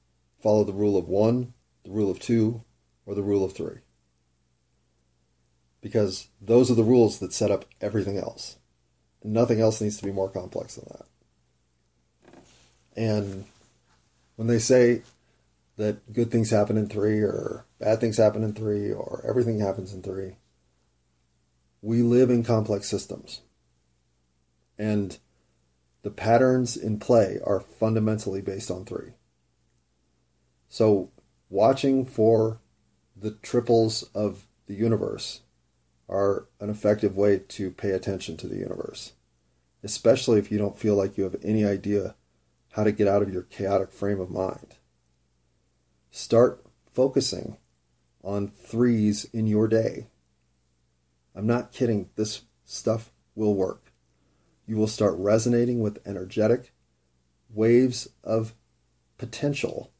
follow 0.43 0.63
the 0.63 0.73
rule 0.73 0.95
of 0.95 1.07
one, 1.07 1.55
the 1.83 1.89
rule 1.89 2.11
of 2.11 2.19
two, 2.19 2.61
or 3.07 3.15
the 3.15 3.23
rule 3.23 3.43
of 3.43 3.53
three. 3.53 3.79
Because 5.81 6.27
those 6.39 6.69
are 6.69 6.75
the 6.75 6.83
rules 6.83 7.17
that 7.17 7.33
set 7.33 7.49
up 7.49 7.65
everything 7.81 8.19
else. 8.19 8.57
Nothing 9.23 9.59
else 9.59 9.81
needs 9.81 9.97
to 9.97 10.05
be 10.05 10.11
more 10.11 10.29
complex 10.29 10.75
than 10.75 10.85
that. 10.89 12.37
And 12.95 13.45
when 14.35 14.47
they 14.47 14.59
say 14.59 15.01
that 15.77 16.13
good 16.13 16.29
things 16.29 16.51
happen 16.51 16.77
in 16.77 16.87
three, 16.87 17.21
or 17.21 17.65
bad 17.79 18.01
things 18.01 18.17
happen 18.17 18.43
in 18.43 18.53
three, 18.53 18.91
or 18.91 19.25
everything 19.27 19.61
happens 19.61 19.95
in 19.95 20.03
three, 20.03 20.35
we 21.81 22.01
live 22.01 22.29
in 22.29 22.43
complex 22.43 22.87
systems. 22.87 23.41
And 24.77 25.17
the 26.01 26.11
patterns 26.11 26.77
in 26.77 26.99
play 26.99 27.39
are 27.45 27.59
fundamentally 27.59 28.41
based 28.41 28.71
on 28.71 28.85
three. 28.85 29.13
So, 30.69 31.11
watching 31.49 32.05
for 32.05 32.59
the 33.15 33.31
triples 33.31 34.03
of 34.13 34.45
the 34.67 34.75
universe 34.75 35.41
are 36.07 36.47
an 36.59 36.69
effective 36.69 37.17
way 37.17 37.39
to 37.39 37.71
pay 37.71 37.91
attention 37.91 38.37
to 38.37 38.47
the 38.47 38.57
universe, 38.57 39.13
especially 39.83 40.39
if 40.39 40.51
you 40.51 40.57
don't 40.57 40.77
feel 40.77 40.95
like 40.95 41.17
you 41.17 41.23
have 41.23 41.35
any 41.43 41.65
idea 41.65 42.15
how 42.73 42.83
to 42.83 42.91
get 42.91 43.07
out 43.07 43.21
of 43.21 43.33
your 43.33 43.43
chaotic 43.43 43.91
frame 43.91 44.19
of 44.19 44.29
mind. 44.29 44.75
Start 46.11 46.65
focusing 46.93 47.57
on 48.23 48.49
threes 48.49 49.25
in 49.33 49.47
your 49.47 49.67
day. 49.67 50.07
I'm 51.39 51.47
not 51.47 51.71
kidding, 51.71 52.09
this 52.17 52.41
stuff 52.65 53.13
will 53.33 53.55
work. 53.55 53.93
You 54.67 54.75
will 54.75 54.87
start 54.87 55.15
resonating 55.17 55.79
with 55.79 56.05
energetic 56.05 56.73
waves 57.49 58.09
of 58.25 58.53
potential 59.17 59.93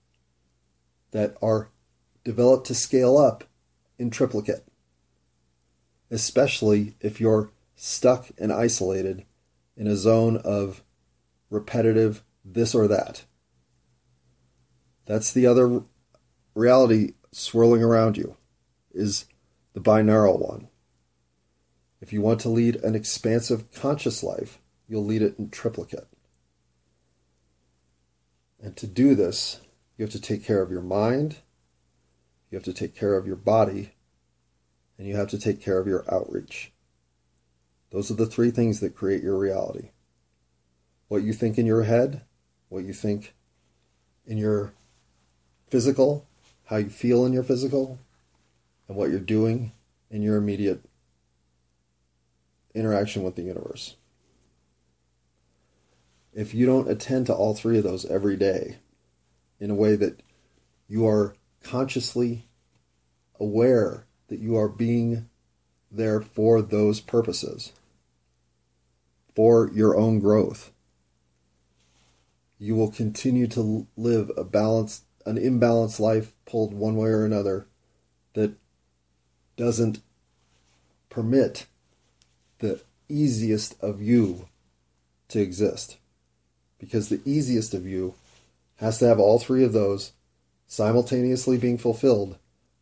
that 1.11 1.37
are 1.41 1.69
developed 2.25 2.67
to 2.67 2.75
scale 2.75 3.17
up 3.17 3.45
in 3.97 4.09
triplicate, 4.09 4.67
especially 6.11 6.97
if 6.99 7.21
you're 7.21 7.51
stuck 7.73 8.31
and 8.37 8.51
isolated 8.51 9.23
in 9.77 9.87
a 9.87 9.95
zone 9.95 10.35
of 10.43 10.83
repetitive 11.49 12.21
this 12.43 12.75
or 12.75 12.85
that. 12.89 13.23
That's 15.05 15.31
the 15.31 15.47
other 15.47 15.83
reality 16.53 17.13
swirling 17.31 17.81
around 17.81 18.17
you 18.17 18.35
is 18.91 19.23
the 19.71 19.79
binaural 19.79 20.37
one. 20.37 20.67
If 22.01 22.13
you 22.13 22.21
want 22.21 22.39
to 22.41 22.49
lead 22.49 22.77
an 22.77 22.95
expansive 22.95 23.71
conscious 23.73 24.23
life, 24.23 24.59
you'll 24.87 25.05
lead 25.05 25.21
it 25.21 25.37
in 25.37 25.49
triplicate. 25.49 26.07
And 28.61 28.75
to 28.77 28.87
do 28.87 29.15
this, 29.15 29.61
you 29.97 30.03
have 30.03 30.11
to 30.13 30.21
take 30.21 30.43
care 30.43 30.61
of 30.61 30.71
your 30.71 30.81
mind, 30.81 31.37
you 32.49 32.55
have 32.55 32.65
to 32.65 32.73
take 32.73 32.95
care 32.95 33.15
of 33.15 33.27
your 33.27 33.35
body, 33.35 33.91
and 34.97 35.07
you 35.07 35.15
have 35.15 35.29
to 35.29 35.39
take 35.39 35.61
care 35.61 35.77
of 35.77 35.87
your 35.87 36.03
outreach. 36.13 36.71
Those 37.91 38.11
are 38.11 38.15
the 38.15 38.25
three 38.25 38.51
things 38.51 38.79
that 38.79 38.95
create 38.95 39.23
your 39.23 39.37
reality. 39.37 39.89
What 41.07 41.23
you 41.23 41.33
think 41.33 41.57
in 41.57 41.65
your 41.65 41.83
head, 41.83 42.21
what 42.69 42.83
you 42.83 42.93
think 42.93 43.33
in 44.25 44.37
your 44.37 44.73
physical, 45.69 46.27
how 46.65 46.77
you 46.77 46.89
feel 46.89 47.25
in 47.25 47.33
your 47.33 47.43
physical, 47.43 47.99
and 48.87 48.97
what 48.97 49.09
you're 49.09 49.19
doing 49.19 49.71
in 50.11 50.21
your 50.21 50.37
immediate 50.37 50.81
interaction 52.73 53.23
with 53.23 53.35
the 53.35 53.41
universe. 53.41 53.95
If 56.33 56.53
you 56.53 56.65
don't 56.65 56.89
attend 56.89 57.25
to 57.27 57.33
all 57.33 57.53
three 57.53 57.77
of 57.77 57.83
those 57.83 58.05
every 58.05 58.37
day 58.37 58.77
in 59.59 59.71
a 59.71 59.75
way 59.75 59.95
that 59.95 60.21
you 60.87 61.07
are 61.07 61.35
consciously 61.63 62.47
aware 63.39 64.05
that 64.27 64.39
you 64.39 64.55
are 64.55 64.69
being 64.69 65.29
there 65.91 66.21
for 66.21 66.61
those 66.61 66.99
purposes, 66.99 67.73
for 69.35 69.71
your 69.73 69.97
own 69.97 70.19
growth, 70.19 70.71
you 72.59 72.75
will 72.75 72.91
continue 72.91 73.47
to 73.47 73.87
live 73.95 74.31
a 74.37 74.43
balanced, 74.43 75.03
an 75.25 75.37
imbalanced 75.37 75.99
life 75.99 76.33
pulled 76.45 76.73
one 76.73 76.95
way 76.95 77.09
or 77.09 77.25
another 77.25 77.67
that 78.33 78.53
doesn't 79.55 80.01
permit 81.09 81.65
the 82.59 82.81
easiest 83.07 83.81
of 83.81 84.01
you 84.01 84.47
to 85.29 85.39
exist. 85.41 85.97
Because 86.77 87.09
the 87.09 87.21
easiest 87.25 87.73
of 87.73 87.85
you 87.85 88.13
has 88.77 88.99
to 88.99 89.07
have 89.07 89.19
all 89.19 89.39
three 89.39 89.63
of 89.63 89.73
those 89.73 90.13
simultaneously 90.67 91.57
being 91.57 91.77
fulfilled 91.77 92.37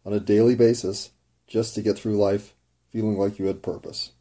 on 0.05 0.13
a 0.13 0.19
daily 0.19 0.55
basis 0.55 1.11
just 1.47 1.73
to 1.75 1.81
get 1.81 1.97
through 1.97 2.17
life 2.17 2.53
feeling 2.89 3.17
like 3.17 3.39
you 3.39 3.45
had 3.45 3.63
purpose. 3.63 4.11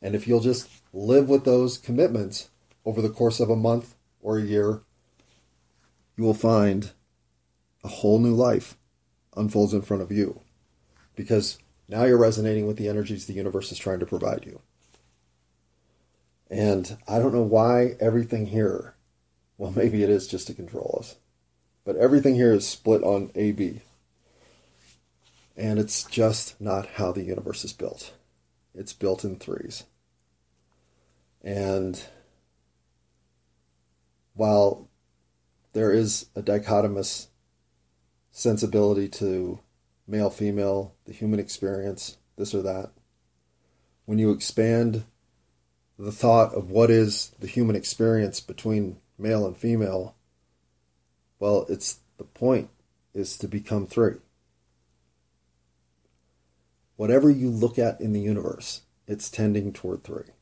And 0.00 0.14
if 0.14 0.26
you'll 0.26 0.40
just 0.40 0.68
live 0.92 1.28
with 1.28 1.44
those 1.44 1.76
commitments 1.76 2.50
over 2.84 3.02
the 3.02 3.08
course 3.08 3.40
of 3.40 3.50
a 3.50 3.56
month 3.56 3.94
or 4.20 4.38
a 4.38 4.42
year, 4.42 4.80
you 6.16 6.24
will 6.24 6.34
find 6.34 6.92
a 7.84 7.88
whole 7.88 8.18
new 8.18 8.34
life 8.34 8.76
unfolds 9.36 9.74
in 9.74 9.82
front 9.82 10.02
of 10.02 10.12
you. 10.12 10.40
Because 11.14 11.58
now 11.88 12.04
you're 12.04 12.18
resonating 12.18 12.66
with 12.66 12.76
the 12.76 12.88
energies 12.88 13.26
the 13.26 13.32
universe 13.32 13.72
is 13.72 13.78
trying 13.78 14.00
to 14.00 14.06
provide 14.06 14.44
you. 14.44 14.60
And 16.50 16.96
I 17.06 17.18
don't 17.18 17.34
know 17.34 17.42
why 17.42 17.96
everything 18.00 18.46
here, 18.46 18.94
well, 19.56 19.72
maybe 19.74 20.02
it 20.02 20.10
is 20.10 20.26
just 20.26 20.46
to 20.46 20.54
control 20.54 20.96
us, 21.00 21.16
but 21.84 21.96
everything 21.96 22.34
here 22.34 22.52
is 22.52 22.66
split 22.66 23.02
on 23.02 23.30
AB. 23.34 23.80
And 25.56 25.78
it's 25.78 26.04
just 26.04 26.60
not 26.60 26.86
how 26.86 27.10
the 27.12 27.24
universe 27.24 27.64
is 27.64 27.72
built. 27.72 28.12
It's 28.74 28.92
built 28.92 29.24
in 29.24 29.36
threes. 29.36 29.84
And 31.42 32.02
while 34.34 34.88
there 35.72 35.90
is 35.90 36.26
a 36.36 36.42
dichotomous 36.42 37.26
sensibility 38.30 39.08
to 39.08 39.58
male, 40.08 40.30
female, 40.30 40.94
the 41.04 41.12
human 41.12 41.38
experience, 41.38 42.16
this 42.36 42.54
or 42.54 42.62
that, 42.62 42.90
when 44.06 44.18
you 44.18 44.32
expand 44.32 45.04
the 45.98 46.10
thought 46.10 46.54
of 46.54 46.70
what 46.70 46.90
is 46.90 47.32
the 47.38 47.46
human 47.46 47.76
experience 47.76 48.40
between 48.40 48.96
male 49.18 49.46
and 49.46 49.56
female, 49.56 50.16
well, 51.38 51.66
it's 51.68 51.98
the 52.16 52.24
point 52.24 52.70
is 53.14 53.36
to 53.36 53.46
become 53.46 53.86
three. 53.86 54.16
Whatever 56.96 57.30
you 57.30 57.50
look 57.50 57.78
at 57.78 58.00
in 58.00 58.12
the 58.12 58.20
universe, 58.20 58.82
it's 59.06 59.30
tending 59.30 59.72
toward 59.72 60.02
three. 60.02 60.32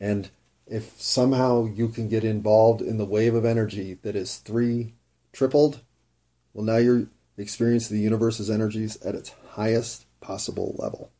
And 0.00 0.30
if 0.66 1.00
somehow 1.00 1.66
you 1.66 1.88
can 1.88 2.08
get 2.08 2.24
involved 2.24 2.82
in 2.82 2.98
the 2.98 3.06
wave 3.06 3.34
of 3.34 3.44
energy 3.44 3.98
that 4.02 4.16
is 4.16 4.36
three 4.36 4.94
tripled, 5.32 5.80
well, 6.52 6.64
now 6.64 6.76
you're 6.76 7.06
experiencing 7.42 7.96
the 7.96 8.02
universe's 8.02 8.50
energies 8.50 9.00
at 9.02 9.14
its 9.14 9.34
highest 9.50 10.06
possible 10.20 10.74
level. 10.78 11.10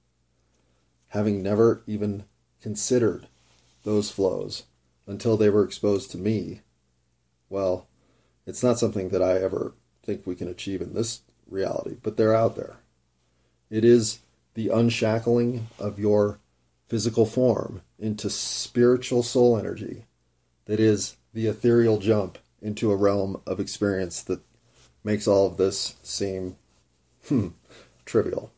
Having 1.09 1.43
never 1.43 1.83
even 1.87 2.25
considered 2.61 3.27
those 3.85 4.11
flows 4.11 4.65
until 5.07 5.37
they 5.37 5.49
were 5.49 5.65
exposed 5.65 6.11
to 6.11 6.19
me, 6.19 6.61
well, 7.49 7.87
it's 8.47 8.63
not 8.63 8.79
something 8.79 9.11
that 9.11 9.23
I 9.23 9.39
ever 9.39 9.75
think 10.03 10.27
we 10.27 10.35
can 10.35 10.49
achieve 10.49 10.83
in 10.83 10.95
this 10.95 11.23
reality, 11.49 11.97
but 12.03 12.17
they're 12.17 12.35
out 12.35 12.57
there. 12.57 12.77
It 13.71 13.85
is 13.85 14.21
the 14.55 14.69
unshackling 14.69 15.69
of 15.79 15.99
your 15.99 16.41
physical 16.89 17.27
form 17.27 17.83
into 17.99 18.31
spiritual 18.31 19.23
soul 19.23 19.57
energy 19.57 20.05
that 20.65 20.81
is 20.81 21.17
the 21.33 21.47
ethereal 21.47 21.99
jump 21.99 22.39
into 22.61 22.91
a 22.91 22.97
realm 22.97 23.41
of 23.47 23.61
experience 23.61 24.23
that 24.23 24.41
makes 25.05 25.27
all 25.27 25.47
of 25.47 25.57
this 25.57 25.97
seem 26.03 26.57
hmm, 27.27 27.49
trivial. 28.05 28.53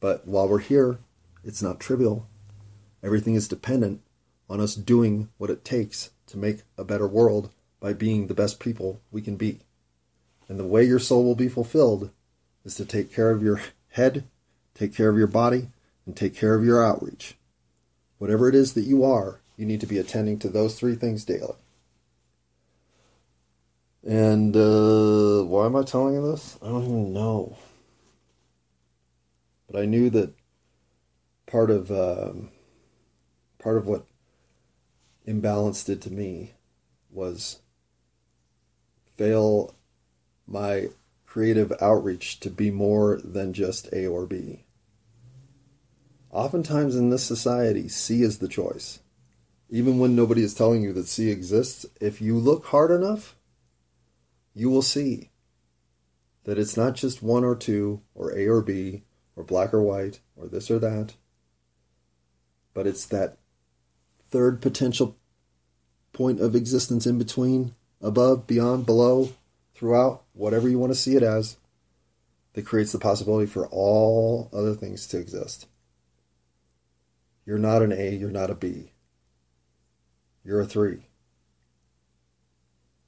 But 0.00 0.26
while 0.26 0.48
we're 0.48 0.58
here, 0.58 0.98
it's 1.42 1.62
not 1.62 1.80
trivial. 1.80 2.26
Everything 3.02 3.34
is 3.34 3.48
dependent 3.48 4.00
on 4.48 4.60
us 4.60 4.74
doing 4.74 5.28
what 5.38 5.50
it 5.50 5.64
takes 5.64 6.10
to 6.26 6.38
make 6.38 6.62
a 6.76 6.84
better 6.84 7.06
world 7.06 7.50
by 7.80 7.92
being 7.92 8.26
the 8.26 8.34
best 8.34 8.60
people 8.60 9.00
we 9.10 9.20
can 9.20 9.36
be. 9.36 9.60
And 10.48 10.58
the 10.58 10.66
way 10.66 10.84
your 10.84 10.98
soul 10.98 11.24
will 11.24 11.34
be 11.34 11.48
fulfilled 11.48 12.10
is 12.64 12.74
to 12.76 12.84
take 12.84 13.12
care 13.12 13.30
of 13.30 13.42
your 13.42 13.60
head, 13.90 14.24
take 14.74 14.94
care 14.94 15.08
of 15.08 15.18
your 15.18 15.26
body, 15.26 15.68
and 16.06 16.16
take 16.16 16.34
care 16.34 16.54
of 16.54 16.64
your 16.64 16.84
outreach. 16.84 17.36
Whatever 18.18 18.48
it 18.48 18.54
is 18.54 18.74
that 18.74 18.82
you 18.84 19.04
are, 19.04 19.40
you 19.56 19.66
need 19.66 19.80
to 19.80 19.86
be 19.86 19.98
attending 19.98 20.38
to 20.38 20.48
those 20.48 20.78
three 20.78 20.94
things 20.94 21.24
daily. 21.24 21.54
And 24.06 24.54
uh, 24.54 25.44
why 25.44 25.64
am 25.64 25.76
I 25.76 25.82
telling 25.82 26.14
you 26.14 26.30
this? 26.30 26.58
I 26.62 26.66
don't 26.66 26.84
even 26.84 27.12
know. 27.14 27.56
But 29.70 29.80
I 29.80 29.86
knew 29.86 30.10
that 30.10 30.34
part 31.46 31.70
of 31.70 31.90
um, 31.90 32.50
part 33.58 33.78
of 33.78 33.86
what 33.86 34.04
imbalance 35.24 35.84
did 35.84 36.02
to 36.02 36.12
me 36.12 36.52
was 37.10 37.60
fail 39.16 39.74
my 40.46 40.88
creative 41.24 41.72
outreach 41.80 42.40
to 42.40 42.50
be 42.50 42.70
more 42.70 43.18
than 43.24 43.54
just 43.54 43.88
A 43.92 44.06
or 44.06 44.26
B. 44.26 44.64
Oftentimes 46.30 46.94
in 46.94 47.08
this 47.08 47.24
society, 47.24 47.88
C 47.88 48.22
is 48.22 48.38
the 48.38 48.48
choice. 48.48 49.00
Even 49.70 49.98
when 49.98 50.14
nobody 50.14 50.42
is 50.42 50.52
telling 50.52 50.82
you 50.82 50.92
that 50.92 51.08
C 51.08 51.30
exists, 51.30 51.86
if 52.00 52.20
you 52.20 52.36
look 52.36 52.66
hard 52.66 52.90
enough, 52.90 53.34
you 54.54 54.70
will 54.70 54.82
see 54.82 55.30
that 56.44 56.58
it's 56.58 56.76
not 56.76 56.94
just 56.94 57.22
one 57.22 57.44
or 57.44 57.56
two, 57.56 58.02
or 58.14 58.36
A 58.36 58.46
or 58.46 58.60
B, 58.60 59.02
or 59.34 59.42
black 59.44 59.74
or 59.74 59.82
white, 59.82 60.20
or 60.36 60.46
this 60.46 60.70
or 60.70 60.78
that 60.78 61.14
but 62.74 62.88
it's 62.88 63.06
that 63.06 63.38
third 64.28 64.60
potential 64.60 65.16
point 66.12 66.40
of 66.40 66.54
existence 66.54 67.06
in 67.06 67.16
between, 67.16 67.74
above, 68.02 68.46
beyond, 68.46 68.84
below, 68.84 69.32
throughout, 69.74 70.24
whatever 70.32 70.68
you 70.68 70.78
want 70.78 70.92
to 70.92 70.98
see 70.98 71.16
it 71.16 71.22
as, 71.22 71.56
that 72.52 72.66
creates 72.66 72.92
the 72.92 72.98
possibility 72.98 73.46
for 73.46 73.66
all 73.68 74.50
other 74.52 74.74
things 74.74 75.06
to 75.06 75.18
exist. 75.18 75.66
You're 77.46 77.58
not 77.58 77.82
an 77.82 77.92
A, 77.92 78.10
you're 78.10 78.30
not 78.30 78.50
a 78.50 78.54
B. 78.54 78.92
You're 80.44 80.60
a 80.60 80.66
three. 80.66 81.06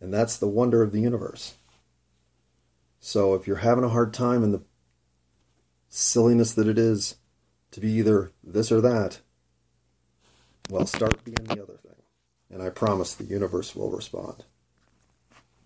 And 0.00 0.12
that's 0.12 0.36
the 0.36 0.48
wonder 0.48 0.82
of 0.82 0.92
the 0.92 1.00
universe. 1.00 1.54
So 3.00 3.34
if 3.34 3.46
you're 3.46 3.56
having 3.56 3.84
a 3.84 3.88
hard 3.88 4.12
time 4.12 4.42
in 4.42 4.52
the 4.52 4.62
silliness 5.88 6.52
that 6.54 6.68
it 6.68 6.78
is 6.78 7.16
to 7.70 7.80
be 7.80 7.90
either 7.92 8.32
this 8.42 8.70
or 8.72 8.80
that, 8.80 9.20
well, 10.68 10.86
start 10.86 11.24
being 11.24 11.44
the 11.44 11.62
other 11.62 11.76
thing. 11.76 12.02
and 12.50 12.62
I 12.62 12.70
promise 12.70 13.14
the 13.14 13.24
universe 13.24 13.74
will 13.74 13.90
respond. 13.90 14.44